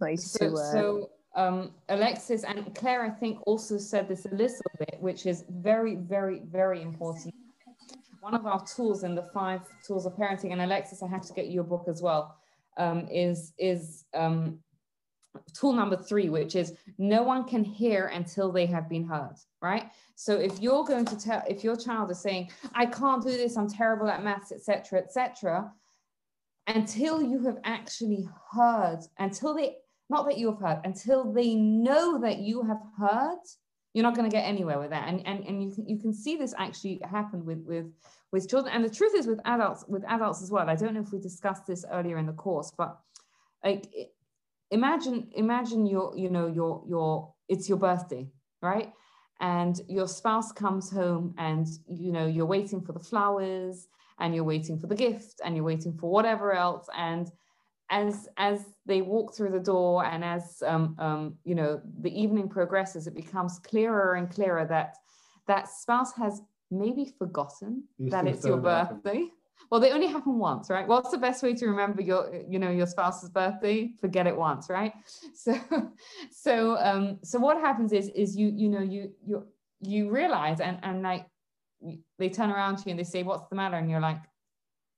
Not 0.00 0.12
easy 0.12 0.26
So, 0.26 0.50
to. 0.50 0.54
Uh, 0.54 0.72
so 0.72 1.10
um, 1.36 1.70
Alexis 1.88 2.44
and 2.44 2.74
Claire, 2.74 3.02
I 3.02 3.10
think, 3.10 3.38
also 3.46 3.78
said 3.78 4.08
this 4.08 4.26
a 4.26 4.34
little 4.34 4.72
bit, 4.78 4.96
which 5.00 5.26
is 5.26 5.44
very, 5.48 5.94
very, 5.94 6.40
very 6.50 6.82
important. 6.82 7.34
One 8.20 8.34
of 8.34 8.46
our 8.46 8.64
tools 8.66 9.04
in 9.04 9.14
the 9.14 9.28
five 9.32 9.62
tools 9.86 10.06
of 10.06 10.14
parenting, 10.14 10.52
and 10.52 10.60
Alexis, 10.60 11.02
I 11.02 11.08
have 11.08 11.22
to 11.22 11.32
get 11.32 11.46
you 11.46 11.60
a 11.60 11.64
book 11.64 11.86
as 11.88 12.02
well, 12.02 12.36
um, 12.76 13.08
is 13.10 13.54
is 13.58 14.04
um, 14.12 14.58
tool 15.54 15.72
number 15.72 15.96
three, 15.96 16.28
which 16.28 16.54
is 16.54 16.74
no 16.98 17.22
one 17.22 17.44
can 17.44 17.64
hear 17.64 18.06
until 18.08 18.52
they 18.52 18.66
have 18.66 18.88
been 18.88 19.06
heard. 19.06 19.36
Right. 19.62 19.90
So 20.16 20.34
if 20.34 20.60
you're 20.60 20.84
going 20.84 21.06
to 21.06 21.18
tell, 21.18 21.42
if 21.48 21.64
your 21.64 21.76
child 21.76 22.10
is 22.10 22.20
saying, 22.20 22.50
"I 22.74 22.86
can't 22.86 23.22
do 23.22 23.30
this, 23.30 23.56
I'm 23.56 23.68
terrible 23.68 24.08
at 24.08 24.22
maths, 24.22 24.52
etc., 24.52 24.98
etc., 24.98 25.72
until 26.76 27.22
you 27.22 27.44
have 27.44 27.58
actually 27.64 28.28
heard, 28.52 29.00
until 29.18 29.54
they 29.54 29.76
not 30.08 30.26
that 30.26 30.38
you 30.38 30.50
have 30.50 30.60
heard, 30.60 30.80
until 30.84 31.32
they 31.32 31.54
know 31.54 32.20
that 32.20 32.38
you 32.38 32.62
have 32.64 32.80
heard, 32.98 33.38
you're 33.94 34.02
not 34.02 34.16
going 34.16 34.28
to 34.28 34.34
get 34.34 34.42
anywhere 34.42 34.78
with 34.78 34.90
that. 34.90 35.08
And, 35.08 35.24
and, 35.26 35.44
and 35.46 35.62
you, 35.62 35.70
can, 35.70 35.88
you 35.88 35.98
can 35.98 36.12
see 36.12 36.36
this 36.36 36.52
actually 36.58 37.00
happen 37.08 37.44
with, 37.44 37.64
with, 37.64 37.86
with 38.32 38.48
children. 38.48 38.74
And 38.74 38.84
the 38.84 38.90
truth 38.90 39.14
is 39.14 39.26
with 39.26 39.40
adults, 39.44 39.84
with 39.88 40.04
adults 40.08 40.42
as 40.42 40.50
well. 40.50 40.68
I 40.68 40.74
don't 40.74 40.94
know 40.94 41.00
if 41.00 41.12
we 41.12 41.20
discussed 41.20 41.66
this 41.66 41.84
earlier 41.92 42.18
in 42.18 42.26
the 42.26 42.32
course, 42.32 42.72
but 42.76 42.98
like 43.64 43.88
imagine, 44.70 45.30
imagine 45.36 45.86
your, 45.86 46.16
you 46.16 46.28
know, 46.28 46.48
your, 46.48 46.82
your, 46.88 47.32
it's 47.48 47.68
your 47.68 47.78
birthday, 47.78 48.28
right? 48.62 48.92
And 49.40 49.80
your 49.88 50.08
spouse 50.08 50.50
comes 50.52 50.90
home 50.90 51.34
and, 51.38 51.66
you 51.88 52.12
know, 52.12 52.26
you're 52.26 52.46
waiting 52.46 52.80
for 52.80 52.92
the 52.92 53.00
flowers 53.00 53.86
and 54.20 54.34
you're 54.34 54.44
waiting 54.44 54.78
for 54.78 54.86
the 54.86 54.94
gift 54.94 55.40
and 55.44 55.56
you're 55.56 55.64
waiting 55.64 55.92
for 55.92 56.10
whatever 56.10 56.52
else. 56.52 56.86
And 56.96 57.30
as 57.90 58.28
as 58.36 58.64
they 58.86 59.02
walk 59.02 59.34
through 59.34 59.50
the 59.50 59.60
door 59.60 60.04
and 60.04 60.24
as 60.24 60.62
um, 60.66 60.96
um, 60.98 61.34
you 61.44 61.54
know 61.54 61.80
the 62.00 62.20
evening 62.20 62.48
progresses 62.48 63.06
it 63.06 63.14
becomes 63.14 63.58
clearer 63.58 64.14
and 64.14 64.30
clearer 64.30 64.64
that 64.64 64.96
that 65.46 65.68
spouse 65.68 66.12
has 66.12 66.42
maybe 66.70 67.12
forgotten 67.18 67.82
These 67.98 68.12
that 68.12 68.26
it's 68.26 68.46
your 68.46 68.60
happen. 68.62 69.00
birthday 69.00 69.28
well 69.70 69.80
they 69.80 69.90
only 69.90 70.06
happen 70.06 70.38
once 70.38 70.70
right 70.70 70.86
what's 70.86 71.10
the 71.10 71.18
best 71.18 71.42
way 71.42 71.52
to 71.54 71.66
remember 71.66 72.00
your 72.00 72.42
you 72.48 72.58
know 72.60 72.70
your 72.70 72.86
spouse's 72.86 73.28
birthday 73.28 73.90
forget 74.00 74.26
it 74.26 74.36
once 74.36 74.70
right 74.70 74.92
so 75.34 75.54
so 76.30 76.76
um 76.78 77.18
so 77.24 77.38
what 77.40 77.58
happens 77.58 77.92
is 77.92 78.08
is 78.10 78.36
you 78.36 78.52
you 78.54 78.68
know 78.68 78.80
you 78.80 79.10
you 79.26 79.44
you 79.80 80.10
realize 80.10 80.60
and 80.60 80.78
and 80.82 81.02
like 81.02 81.26
they 82.18 82.28
turn 82.28 82.50
around 82.50 82.76
to 82.76 82.84
you 82.86 82.90
and 82.90 82.98
they 82.98 83.04
say 83.04 83.22
what's 83.22 83.48
the 83.48 83.56
matter 83.56 83.76
and 83.76 83.90
you're 83.90 84.00
like 84.00 84.20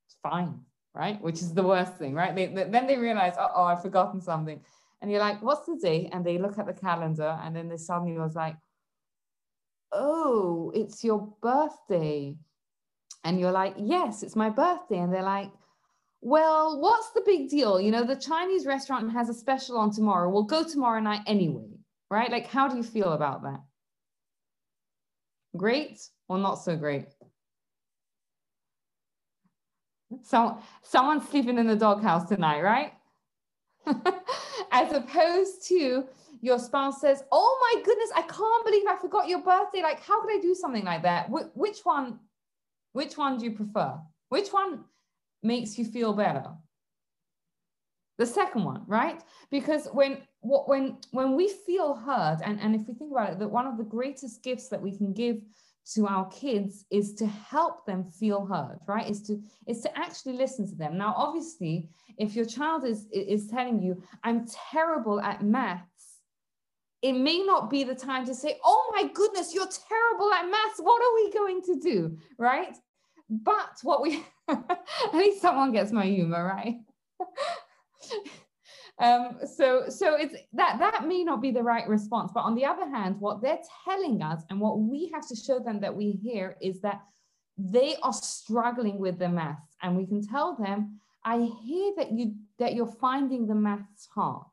it's 0.06 0.16
fine 0.22 0.60
right? 0.94 1.20
Which 1.22 1.36
is 1.36 1.54
the 1.54 1.62
worst 1.62 1.96
thing, 1.96 2.14
right? 2.14 2.34
They, 2.34 2.46
then 2.46 2.86
they 2.86 2.98
realize, 2.98 3.34
oh, 3.38 3.48
oh, 3.54 3.64
I've 3.64 3.82
forgotten 3.82 4.20
something. 4.20 4.60
And 5.00 5.10
you're 5.10 5.20
like, 5.20 5.42
what's 5.42 5.66
the 5.66 5.76
date? 5.76 6.10
And 6.12 6.24
they 6.24 6.38
look 6.38 6.58
at 6.58 6.66
the 6.66 6.72
calendar 6.72 7.38
and 7.42 7.56
then 7.56 7.68
they 7.68 7.76
suddenly 7.76 8.18
was 8.18 8.34
like, 8.34 8.56
oh, 9.90 10.70
it's 10.74 11.02
your 11.02 11.34
birthday. 11.42 12.36
And 13.24 13.40
you're 13.40 13.52
like, 13.52 13.74
yes, 13.78 14.22
it's 14.22 14.36
my 14.36 14.50
birthday. 14.50 14.98
And 14.98 15.12
they're 15.12 15.22
like, 15.22 15.50
well, 16.20 16.80
what's 16.80 17.10
the 17.12 17.22
big 17.26 17.48
deal? 17.48 17.80
You 17.80 17.90
know, 17.90 18.04
the 18.04 18.16
Chinese 18.16 18.64
restaurant 18.64 19.12
has 19.12 19.28
a 19.28 19.34
special 19.34 19.76
on 19.76 19.90
tomorrow. 19.90 20.30
We'll 20.30 20.44
go 20.44 20.62
tomorrow 20.62 21.00
night 21.00 21.22
anyway, 21.26 21.68
right? 22.10 22.30
Like, 22.30 22.46
how 22.46 22.68
do 22.68 22.76
you 22.76 22.84
feel 22.84 23.12
about 23.12 23.42
that? 23.42 23.60
Great 25.56 26.00
or 26.32 26.38
not 26.38 26.54
so 26.54 26.76
great? 26.76 27.06
So 30.22 30.58
someone's 30.82 31.28
sleeping 31.28 31.58
in 31.58 31.66
the 31.66 31.76
doghouse 31.76 32.28
tonight, 32.28 32.62
right? 32.62 32.92
As 34.70 34.92
opposed 34.92 35.66
to 35.68 36.04
your 36.40 36.58
spouse 36.58 37.00
says, 37.00 37.22
"Oh 37.30 37.58
my 37.60 37.82
goodness, 37.82 38.10
I 38.14 38.22
can't 38.22 38.64
believe 38.64 38.86
I 38.88 38.96
forgot 38.96 39.28
your 39.28 39.42
birthday. 39.42 39.82
Like, 39.82 40.00
how 40.00 40.20
could 40.20 40.32
I 40.32 40.40
do 40.40 40.54
something 40.54 40.84
like 40.84 41.02
that?" 41.02 41.28
Wh- 41.28 41.54
which 41.56 41.80
one? 41.84 42.18
Which 42.92 43.16
one 43.16 43.38
do 43.38 43.44
you 43.44 43.52
prefer? 43.52 43.98
Which 44.28 44.48
one 44.48 44.84
makes 45.42 45.78
you 45.78 45.84
feel 45.84 46.12
better? 46.12 46.44
The 48.18 48.26
second 48.26 48.64
one, 48.64 48.84
right? 48.86 49.22
Because 49.50 49.88
when 49.92 50.18
what 50.40 50.68
when 50.68 50.98
when 51.12 51.34
we 51.36 51.48
feel 51.48 51.94
heard, 51.94 52.38
and, 52.44 52.60
and 52.60 52.74
if 52.74 52.86
we 52.86 52.94
think 52.94 53.12
about 53.12 53.32
it, 53.32 53.38
that 53.38 53.48
one 53.48 53.66
of 53.66 53.76
the 53.76 53.84
greatest 53.84 54.42
gifts 54.42 54.68
that 54.68 54.80
we 54.80 54.96
can 54.96 55.12
give 55.12 55.42
to 55.94 56.06
our 56.06 56.28
kids 56.28 56.84
is 56.90 57.14
to 57.14 57.26
help 57.26 57.84
them 57.86 58.04
feel 58.04 58.46
heard 58.46 58.78
right? 58.86 59.08
Is 59.10 59.22
to 59.22 59.42
is 59.66 59.80
to 59.82 59.98
actually 59.98 60.34
listen 60.34 60.68
to 60.68 60.74
them. 60.74 60.96
Now 60.96 61.14
obviously 61.16 61.88
if 62.18 62.34
your 62.34 62.44
child 62.44 62.84
is 62.84 63.06
is 63.12 63.48
telling 63.48 63.82
you 63.82 64.02
i'm 64.24 64.46
terrible 64.46 65.20
at 65.20 65.42
maths 65.42 66.18
it 67.00 67.14
may 67.14 67.38
not 67.40 67.68
be 67.68 67.84
the 67.84 67.94
time 67.94 68.24
to 68.26 68.34
say 68.34 68.58
oh 68.64 68.92
my 68.94 69.08
goodness 69.12 69.54
you're 69.54 69.66
terrible 69.66 70.32
at 70.32 70.48
maths. 70.48 70.78
What 70.78 71.02
are 71.02 71.14
we 71.16 71.32
going 71.32 71.62
to 71.62 71.80
do? 71.80 72.18
Right? 72.38 72.76
But 73.28 73.78
what 73.82 74.02
we 74.02 74.24
at 74.48 75.14
least 75.14 75.40
someone 75.40 75.72
gets 75.72 75.90
my 75.90 76.04
humor 76.04 76.44
right 76.44 76.76
um, 79.00 79.38
so 79.44 79.88
so 79.88 80.14
it's 80.14 80.34
that 80.52 80.78
that 80.78 81.06
may 81.06 81.24
not 81.24 81.40
be 81.40 81.50
the 81.50 81.62
right 81.62 81.88
response 81.88 82.30
but 82.34 82.40
on 82.40 82.54
the 82.54 82.64
other 82.64 82.88
hand 82.88 83.18
what 83.18 83.40
they're 83.40 83.62
telling 83.84 84.22
us 84.22 84.42
and 84.50 84.60
what 84.60 84.78
we 84.78 85.10
have 85.12 85.26
to 85.26 85.34
show 85.34 85.58
them 85.58 85.80
that 85.80 85.94
we 85.94 86.12
hear 86.12 86.56
is 86.60 86.80
that 86.80 87.00
they 87.58 87.96
are 88.02 88.12
struggling 88.12 88.98
with 88.98 89.18
the 89.18 89.28
maths. 89.28 89.76
And 89.82 89.96
we 89.96 90.06
can 90.06 90.26
tell 90.26 90.56
them 90.56 90.98
i 91.24 91.38
hear 91.62 91.92
that 91.96 92.10
you 92.10 92.34
that 92.58 92.74
you're 92.74 92.94
finding 93.00 93.46
the 93.46 93.54
maths 93.54 94.08
hard 94.14 94.46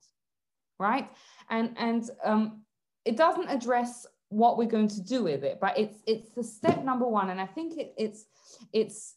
right? 0.77 1.09
And 1.49 1.75
and 1.77 2.09
um, 2.23 2.61
it 3.03 3.17
doesn't 3.17 3.49
address 3.49 4.07
what 4.29 4.57
we're 4.57 4.69
going 4.69 4.87
to 4.87 5.01
do 5.01 5.23
with 5.23 5.43
it 5.43 5.59
but 5.59 5.77
it's 5.77 5.97
it's 6.05 6.33
the 6.33 6.43
step 6.43 6.83
number 6.83 7.07
one. 7.07 7.29
And 7.29 7.41
i 7.41 7.45
think 7.45 7.77
it, 7.77 7.93
it's 7.97 8.25
it's 8.73 9.15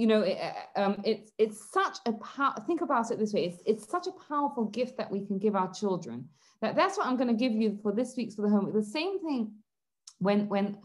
you 0.00 0.06
know, 0.06 0.22
it, 0.22 0.38
um, 0.76 1.02
it's 1.04 1.30
it's 1.36 1.70
such 1.70 1.98
a 2.06 2.12
power. 2.12 2.54
think 2.66 2.80
about 2.80 3.10
it 3.10 3.18
this 3.18 3.34
way. 3.34 3.44
It's 3.44 3.62
it's 3.66 3.90
such 3.90 4.06
a 4.06 4.12
powerful 4.12 4.64
gift 4.64 4.96
that 4.96 5.10
we 5.10 5.26
can 5.26 5.38
give 5.38 5.54
our 5.54 5.70
children. 5.74 6.26
That 6.62 6.74
that's 6.74 6.96
what 6.96 7.06
I'm 7.06 7.18
going 7.18 7.28
to 7.28 7.34
give 7.34 7.52
you 7.52 7.78
for 7.82 7.92
this 7.92 8.16
week's 8.16 8.34
for 8.34 8.40
the 8.40 8.48
homework. 8.48 8.72
The 8.72 8.82
same 8.82 9.20
thing 9.20 9.52
when 10.18 10.48
when 10.48 10.78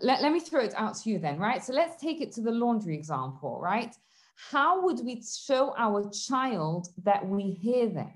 let, 0.00 0.22
let 0.22 0.32
me 0.32 0.40
throw 0.40 0.62
it 0.64 0.72
out 0.74 0.96
to 0.96 1.10
you 1.10 1.18
then, 1.18 1.38
right? 1.38 1.62
So 1.62 1.74
let's 1.74 2.00
take 2.00 2.22
it 2.22 2.32
to 2.32 2.40
the 2.40 2.50
laundry 2.50 2.94
example, 2.94 3.60
right? 3.60 3.94
How 4.50 4.82
would 4.84 5.04
we 5.04 5.22
show 5.22 5.74
our 5.76 6.10
child 6.10 6.88
that 7.04 7.26
we 7.28 7.50
hear 7.50 7.88
them? 7.90 8.12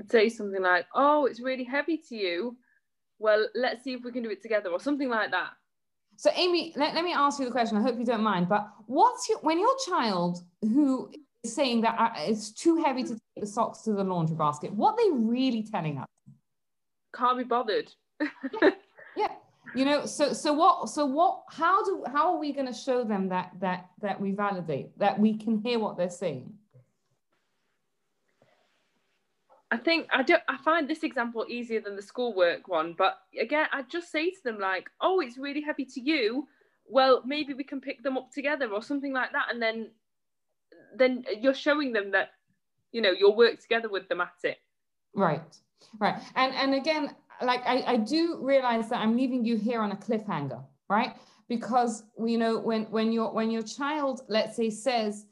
I'd 0.00 0.10
say 0.10 0.28
something 0.28 0.62
like, 0.62 0.86
"Oh, 0.96 1.26
it's 1.26 1.40
really 1.40 1.64
heavy 1.64 1.98
to 2.08 2.16
you. 2.16 2.56
Well, 3.20 3.46
let's 3.54 3.84
see 3.84 3.92
if 3.92 4.02
we 4.02 4.10
can 4.10 4.24
do 4.24 4.30
it 4.30 4.42
together," 4.42 4.70
or 4.70 4.80
something 4.80 5.08
like 5.08 5.30
that. 5.30 5.52
So, 6.16 6.30
Amy, 6.34 6.72
let, 6.76 6.94
let 6.94 7.04
me 7.04 7.12
ask 7.12 7.38
you 7.38 7.44
the 7.44 7.50
question. 7.50 7.76
I 7.76 7.82
hope 7.82 7.98
you 7.98 8.04
don't 8.04 8.22
mind. 8.22 8.48
But 8.48 8.68
what's 8.86 9.28
your 9.28 9.38
when 9.40 9.58
your 9.60 9.74
child 9.86 10.42
who 10.62 11.10
is 11.42 11.54
saying 11.54 11.82
that 11.82 11.96
uh, 11.98 12.10
it's 12.18 12.50
too 12.50 12.76
heavy 12.82 13.02
to 13.04 13.10
take 13.10 13.20
the 13.36 13.46
socks 13.46 13.82
to 13.82 13.92
the 13.92 14.04
laundry 14.04 14.36
basket, 14.36 14.72
what 14.72 14.92
are 14.92 14.96
they 14.96 15.16
really 15.16 15.62
telling 15.62 15.98
us? 15.98 16.06
Can't 17.14 17.38
be 17.38 17.44
bothered. 17.44 17.92
Yeah, 19.16 19.32
you 19.74 19.86
know. 19.86 20.04
So, 20.04 20.34
so 20.34 20.52
what? 20.52 20.90
So 20.90 21.06
what? 21.06 21.44
How 21.48 21.82
do? 21.84 22.04
How 22.12 22.34
are 22.34 22.38
we 22.38 22.52
going 22.52 22.66
to 22.66 22.74
show 22.74 23.02
them 23.02 23.30
that 23.30 23.50
that 23.60 23.86
that 24.02 24.20
we 24.20 24.32
validate 24.32 24.96
that 24.98 25.18
we 25.18 25.38
can 25.38 25.58
hear 25.58 25.78
what 25.78 25.96
they're 25.96 26.10
saying? 26.10 26.52
I 29.70 29.76
think 29.76 30.06
I 30.12 30.22
don't. 30.22 30.42
I 30.48 30.56
find 30.58 30.88
this 30.88 31.02
example 31.02 31.44
easier 31.48 31.80
than 31.80 31.96
the 31.96 32.02
schoolwork 32.02 32.68
one, 32.68 32.94
but 32.96 33.18
again, 33.40 33.66
I 33.72 33.82
just 33.82 34.12
say 34.12 34.30
to 34.30 34.36
them 34.44 34.58
like, 34.60 34.88
"Oh, 35.00 35.20
it's 35.20 35.38
really 35.38 35.60
heavy 35.60 35.84
to 35.86 36.00
you. 36.00 36.46
Well, 36.88 37.22
maybe 37.26 37.52
we 37.52 37.64
can 37.64 37.80
pick 37.80 38.02
them 38.04 38.16
up 38.16 38.30
together 38.30 38.68
or 38.68 38.80
something 38.80 39.12
like 39.12 39.32
that," 39.32 39.48
and 39.50 39.60
then, 39.60 39.90
then 40.94 41.24
you're 41.40 41.52
showing 41.54 41.92
them 41.92 42.12
that, 42.12 42.30
you 42.92 43.00
know, 43.00 43.10
you'll 43.10 43.34
work 43.34 43.58
together 43.60 43.88
with 43.88 44.08
them 44.08 44.20
at 44.20 44.34
it. 44.44 44.58
Right, 45.14 45.56
right, 45.98 46.22
and 46.36 46.54
and 46.54 46.74
again, 46.74 47.16
like 47.42 47.62
I, 47.66 47.82
I 47.82 47.96
do 47.96 48.38
realize 48.40 48.88
that 48.90 48.98
I'm 49.00 49.16
leaving 49.16 49.44
you 49.44 49.56
here 49.56 49.80
on 49.80 49.90
a 49.90 49.96
cliffhanger, 49.96 50.62
right? 50.88 51.16
Because 51.48 52.04
you 52.24 52.38
know 52.38 52.58
when 52.58 52.84
when 52.84 53.10
your 53.10 53.32
when 53.32 53.50
your 53.50 53.62
child, 53.62 54.20
let's 54.28 54.54
say, 54.56 54.70
says, 54.70 55.26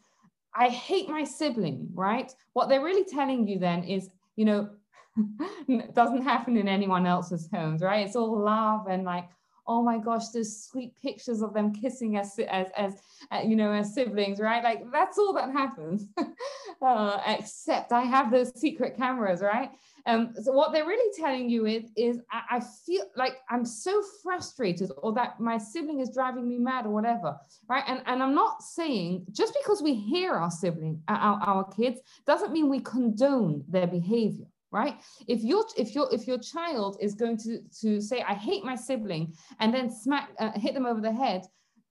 "I 0.56 0.70
hate 0.70 1.08
my 1.08 1.22
sibling," 1.22 1.88
right? 1.94 2.34
What 2.54 2.68
they're 2.68 2.82
really 2.82 3.04
telling 3.04 3.46
you 3.46 3.60
then 3.60 3.84
is, 3.84 4.10
you 4.36 4.44
know, 4.44 4.70
doesn't 5.94 6.22
happen 6.22 6.56
in 6.56 6.68
anyone 6.68 7.06
else's 7.06 7.48
homes, 7.52 7.82
right? 7.82 8.06
It's 8.06 8.16
all 8.16 8.38
love 8.42 8.86
and 8.88 9.04
like, 9.04 9.28
oh 9.66 9.82
my 9.82 9.98
gosh, 9.98 10.28
there's 10.28 10.64
sweet 10.64 10.92
pictures 11.00 11.42
of 11.42 11.54
them 11.54 11.72
kissing 11.72 12.16
as 12.16 12.38
as 12.48 12.68
as 12.76 12.94
uh, 13.30 13.40
you 13.44 13.56
know 13.56 13.72
as 13.72 13.94
siblings, 13.94 14.40
right? 14.40 14.62
Like 14.62 14.90
that's 14.92 15.18
all 15.18 15.32
that 15.34 15.52
happens. 15.52 16.06
uh, 16.82 17.20
except 17.26 17.92
I 17.92 18.02
have 18.02 18.30
those 18.30 18.58
secret 18.58 18.96
cameras, 18.96 19.40
right? 19.42 19.70
Um, 20.06 20.34
so 20.42 20.52
what 20.52 20.72
they're 20.72 20.86
really 20.86 21.10
telling 21.18 21.48
you 21.48 21.64
is, 21.64 21.84
is 21.96 22.20
I, 22.30 22.56
I, 22.56 22.60
feel 22.60 23.06
like 23.16 23.36
I'm 23.48 23.64
so 23.64 24.02
frustrated 24.22 24.90
or 24.98 25.14
that 25.14 25.40
my 25.40 25.56
sibling 25.56 26.00
is 26.00 26.12
driving 26.12 26.46
me 26.46 26.58
mad 26.58 26.84
or 26.84 26.90
whatever, 26.90 27.38
right? 27.70 27.84
And, 27.86 28.02
and 28.04 28.22
I'm 28.22 28.34
not 28.34 28.62
saying 28.62 29.24
just 29.32 29.54
because 29.54 29.80
we 29.80 29.94
hear 29.94 30.34
our 30.34 30.50
sibling, 30.50 31.00
our, 31.08 31.40
our 31.40 31.64
kids, 31.64 32.00
doesn't 32.26 32.52
mean 32.52 32.68
we 32.68 32.80
condone 32.80 33.64
their 33.66 33.86
behavior 33.86 34.44
right? 34.80 34.96
If 35.26 35.40
your 35.42 35.64
if 35.78 35.94
your 35.94 36.08
if 36.12 36.26
your 36.26 36.38
child 36.38 36.98
is 37.00 37.14
going 37.14 37.38
to 37.44 37.52
to 37.80 38.00
say 38.08 38.18
i 38.32 38.34
hate 38.34 38.64
my 38.70 38.76
sibling 38.88 39.24
and 39.60 39.72
then 39.72 39.86
smack 40.02 40.26
uh, 40.38 40.52
hit 40.64 40.74
them 40.74 40.86
over 40.90 41.00
the 41.00 41.12
head 41.24 41.42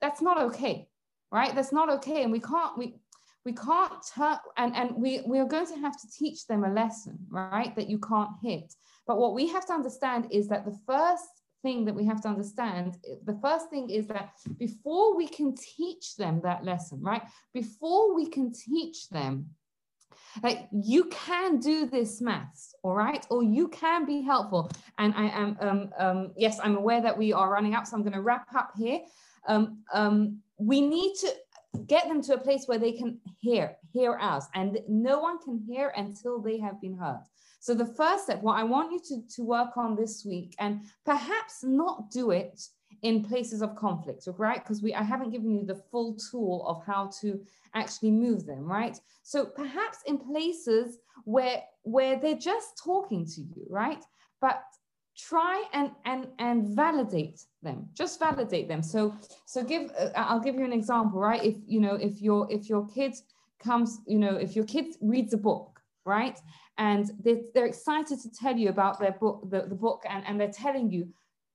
that's 0.02 0.22
not 0.22 0.38
okay 0.48 0.88
right? 1.34 1.56
That's 1.56 1.74
not 1.74 1.90
okay 1.90 2.24
and 2.24 2.32
we 2.32 2.40
can't 2.40 2.78
we 2.78 2.96
we 3.44 3.52
can't 3.54 3.94
turn 4.16 4.38
and 4.56 4.74
and 4.76 4.96
we 4.96 5.22
we 5.26 5.40
are 5.40 5.48
going 5.56 5.66
to 5.68 5.80
have 5.80 6.00
to 6.00 6.08
teach 6.18 6.48
them 6.48 6.64
a 6.64 6.72
lesson 6.72 7.18
right 7.30 7.76
that 7.76 7.90
you 7.90 7.98
can't 7.98 8.30
hit. 8.42 8.74
But 9.08 9.18
what 9.18 9.34
we 9.34 9.48
have 9.48 9.66
to 9.66 9.74
understand 9.74 10.28
is 10.32 10.48
that 10.50 10.64
the 10.64 10.78
first 10.86 11.34
thing 11.64 11.86
that 11.86 11.96
we 11.96 12.06
have 12.06 12.22
to 12.22 12.28
understand 12.28 12.98
the 13.26 13.40
first 13.42 13.70
thing 13.70 13.90
is 13.90 14.06
that 14.08 14.30
before 14.58 15.18
we 15.18 15.28
can 15.28 15.56
teach 15.56 16.16
them 16.18 16.40
that 16.44 16.64
lesson 16.64 17.02
right? 17.02 17.24
Before 17.54 18.14
we 18.14 18.28
can 18.28 18.54
teach 18.54 19.10
them 19.10 19.48
like 20.42 20.68
you 20.72 21.06
can 21.06 21.60
do 21.60 21.86
this 21.86 22.22
maths 22.22 22.74
all 22.84 22.94
right? 22.94 23.26
Or 23.30 23.44
you 23.44 23.70
can 23.70 24.06
be 24.06 24.22
helpful. 24.22 24.72
And 24.98 25.14
i 25.16 25.28
am 25.28 25.58
um, 25.62 25.90
um 25.98 26.32
yes 26.38 26.60
i'm 26.64 26.76
aware 26.76 27.02
that 27.02 27.18
we 27.18 27.34
are 27.34 27.50
running 27.50 27.74
out, 27.74 27.88
so 27.88 27.96
i'm 27.96 28.04
going 28.04 28.14
to 28.14 28.22
wrap 28.22 28.48
up 28.56 28.72
here. 28.78 29.00
Um 29.48 29.80
um 29.94 30.40
we 30.58 30.82
need 30.82 31.16
to 31.22 31.34
get 31.88 32.08
them 32.08 32.22
to 32.22 32.36
a 32.36 32.38
place 32.38 32.68
where 32.68 32.78
they 32.78 32.92
can 32.92 33.20
hear 33.40 33.76
hear 33.92 34.18
us. 34.20 34.48
And 34.54 34.80
no 34.88 35.20
one 35.20 35.40
can 35.40 35.58
hear 35.68 35.94
until 35.96 36.42
they 36.42 36.60
have 36.60 36.80
been 36.82 36.98
heard. 36.98 37.24
So 37.60 37.74
the 37.74 37.86
first 37.86 38.26
step 38.26 38.42
what 38.42 38.58
i 38.58 38.64
want 38.64 38.92
you 38.92 39.00
to, 39.10 39.36
to 39.36 39.44
work 39.44 39.78
on 39.78 39.96
this 39.96 40.26
week 40.26 40.54
and 40.60 40.82
perhaps 41.06 41.64
not 41.64 42.12
do 42.12 42.32
it 42.32 42.62
in 43.04 43.22
places 43.22 43.62
of 43.62 43.76
conflict 43.76 44.28
right? 44.38 44.64
Because 44.64 44.82
we 44.82 44.94
i 44.96 45.04
haven't 45.04 45.30
given 45.30 45.52
you 45.56 45.66
the 45.66 45.82
full 45.92 46.18
tool 46.32 46.66
of 46.68 46.84
how 46.86 47.12
to 47.22 47.40
actually 47.76 48.12
move 48.12 48.46
them 48.46 48.64
right? 48.66 49.00
So 49.22 49.46
perhaps 49.46 50.00
in 50.08 50.18
places 50.18 50.98
where 51.26 51.62
where 51.84 52.20
they're 52.20 52.44
just 52.54 52.82
talking 52.84 53.26
to 53.26 53.42
you 53.42 53.66
right? 53.70 54.04
But 54.42 54.64
try 55.16 55.64
and 55.74 55.92
and 56.06 56.28
and 56.40 56.66
validate 56.76 57.46
them 57.62 57.88
just 57.94 58.20
validate 58.20 58.68
them. 58.68 58.82
So 58.82 59.16
so 59.46 59.64
give 59.64 59.92
uh, 60.00 60.10
i'll 60.16 60.40
give 60.40 60.56
you 60.56 60.66
an 60.66 60.74
example 60.74 61.20
right? 61.20 61.44
If 61.44 61.58
you 61.68 61.80
know 61.82 61.96
if 61.96 62.22
your 62.22 62.52
if 62.52 62.70
your 62.70 62.88
kid 62.88 63.14
comes 63.60 64.00
you 64.08 64.20
know 64.20 64.36
if 64.36 64.56
your 64.56 64.66
kid 64.66 64.96
reads 65.02 65.34
a 65.34 65.38
book 65.38 65.80
right? 66.06 66.40
And 66.78 67.12
they're, 67.24 67.44
they're 67.54 67.66
excited 67.66 68.20
to 68.22 68.30
tell 68.32 68.58
you 68.58 68.70
about 68.70 69.00
their 69.00 69.12
book 69.12 69.50
the, 69.50 69.62
the 69.68 69.76
book 69.76 70.04
and, 70.10 70.24
and 70.26 70.40
they're 70.40 70.58
telling 70.66 70.90
you 70.90 71.10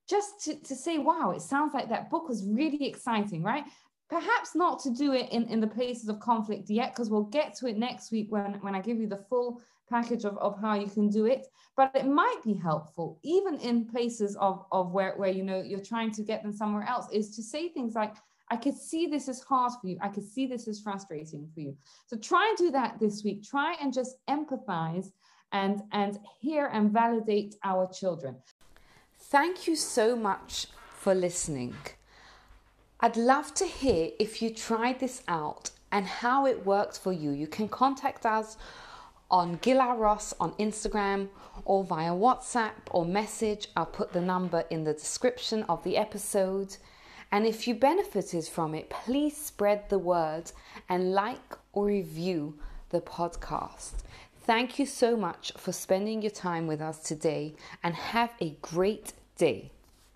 just 0.08 0.42
to, 0.44 0.54
to 0.62 0.74
say 0.74 0.98
wow 0.98 1.30
it 1.30 1.42
sounds 1.42 1.74
like 1.74 1.88
that 1.88 2.10
book 2.10 2.28
was 2.28 2.44
really 2.44 2.86
exciting 2.86 3.42
right? 3.42 3.64
Perhaps 4.10 4.54
not 4.54 4.80
to 4.84 4.90
do 4.90 5.12
it 5.12 5.30
in, 5.32 5.44
in 5.48 5.60
the 5.60 5.66
places 5.66 6.08
of 6.08 6.18
conflict 6.18 6.70
yet 6.70 6.94
because 6.94 7.10
we'll 7.10 7.24
get 7.24 7.54
to 7.56 7.66
it 7.66 7.76
next 7.76 8.10
week 8.10 8.28
when, 8.30 8.54
when 8.62 8.74
i 8.74 8.80
give 8.80 8.98
you 8.98 9.06
the 9.06 9.24
full 9.28 9.60
package 9.90 10.24
of, 10.24 10.36
of 10.38 10.58
how 10.60 10.74
you 10.74 10.86
can 10.86 11.08
do 11.08 11.26
it 11.26 11.46
but 11.76 11.90
it 11.94 12.06
might 12.06 12.40
be 12.44 12.54
helpful 12.54 13.18
even 13.22 13.58
in 13.60 13.84
places 13.84 14.36
of, 14.36 14.64
of 14.72 14.92
where, 14.92 15.14
where 15.16 15.30
you 15.30 15.42
know 15.42 15.60
you're 15.60 15.80
trying 15.80 16.10
to 16.10 16.22
get 16.22 16.42
them 16.42 16.52
somewhere 16.52 16.84
else 16.88 17.06
is 17.12 17.36
to 17.36 17.42
say 17.42 17.68
things 17.68 17.94
like 17.94 18.14
i 18.50 18.56
could 18.56 18.76
see 18.76 19.06
this 19.06 19.28
is 19.28 19.42
hard 19.42 19.72
for 19.80 19.88
you. 19.88 19.98
I 20.00 20.08
could 20.08 20.24
see 20.24 20.46
this 20.46 20.66
is 20.68 20.80
frustrating 20.80 21.48
for 21.52 21.60
you. 21.60 21.76
So 22.06 22.16
try 22.16 22.46
and 22.48 22.56
do 22.56 22.70
that 22.70 22.98
this 22.98 23.22
week. 23.24 23.42
Try 23.42 23.76
and 23.80 23.92
just 23.92 24.16
empathize 24.26 25.10
and 25.52 25.82
and 25.92 26.18
hear 26.40 26.66
and 26.66 26.90
validate 26.90 27.54
our 27.64 27.86
children 27.90 28.36
thank 29.30 29.66
you 29.66 29.76
so 29.76 30.16
much 30.16 30.66
for 30.96 31.14
listening 31.14 31.76
i'd 33.00 33.16
love 33.16 33.54
to 33.54 33.64
hear 33.66 34.10
if 34.18 34.40
you 34.42 34.50
tried 34.50 34.98
this 35.00 35.22
out 35.28 35.70
and 35.92 36.06
how 36.06 36.46
it 36.46 36.66
worked 36.66 36.98
for 36.98 37.12
you 37.12 37.30
you 37.30 37.46
can 37.46 37.68
contact 37.68 38.24
us 38.26 38.56
on 39.30 39.58
Gila 39.60 39.96
Ross 39.96 40.32
on 40.40 40.52
Instagram 40.52 41.28
or 41.64 41.84
via 41.84 42.12
WhatsApp 42.12 42.72
or 42.90 43.04
message. 43.04 43.68
I'll 43.76 43.86
put 43.86 44.12
the 44.12 44.20
number 44.20 44.64
in 44.70 44.84
the 44.84 44.94
description 44.94 45.64
of 45.64 45.84
the 45.84 45.96
episode. 45.96 46.76
And 47.30 47.46
if 47.46 47.68
you 47.68 47.74
benefited 47.74 48.46
from 48.46 48.74
it, 48.74 48.88
please 48.88 49.36
spread 49.36 49.88
the 49.90 49.98
word 49.98 50.50
and 50.88 51.12
like 51.12 51.56
or 51.72 51.86
review 51.86 52.54
the 52.88 53.02
podcast. 53.02 53.92
Thank 54.44 54.78
you 54.78 54.86
so 54.86 55.14
much 55.14 55.52
for 55.58 55.72
spending 55.72 56.22
your 56.22 56.30
time 56.30 56.66
with 56.66 56.80
us 56.80 57.00
today 57.00 57.54
and 57.82 57.94
have 57.94 58.32
a 58.40 58.56
great 58.62 59.12
day. 59.38 59.70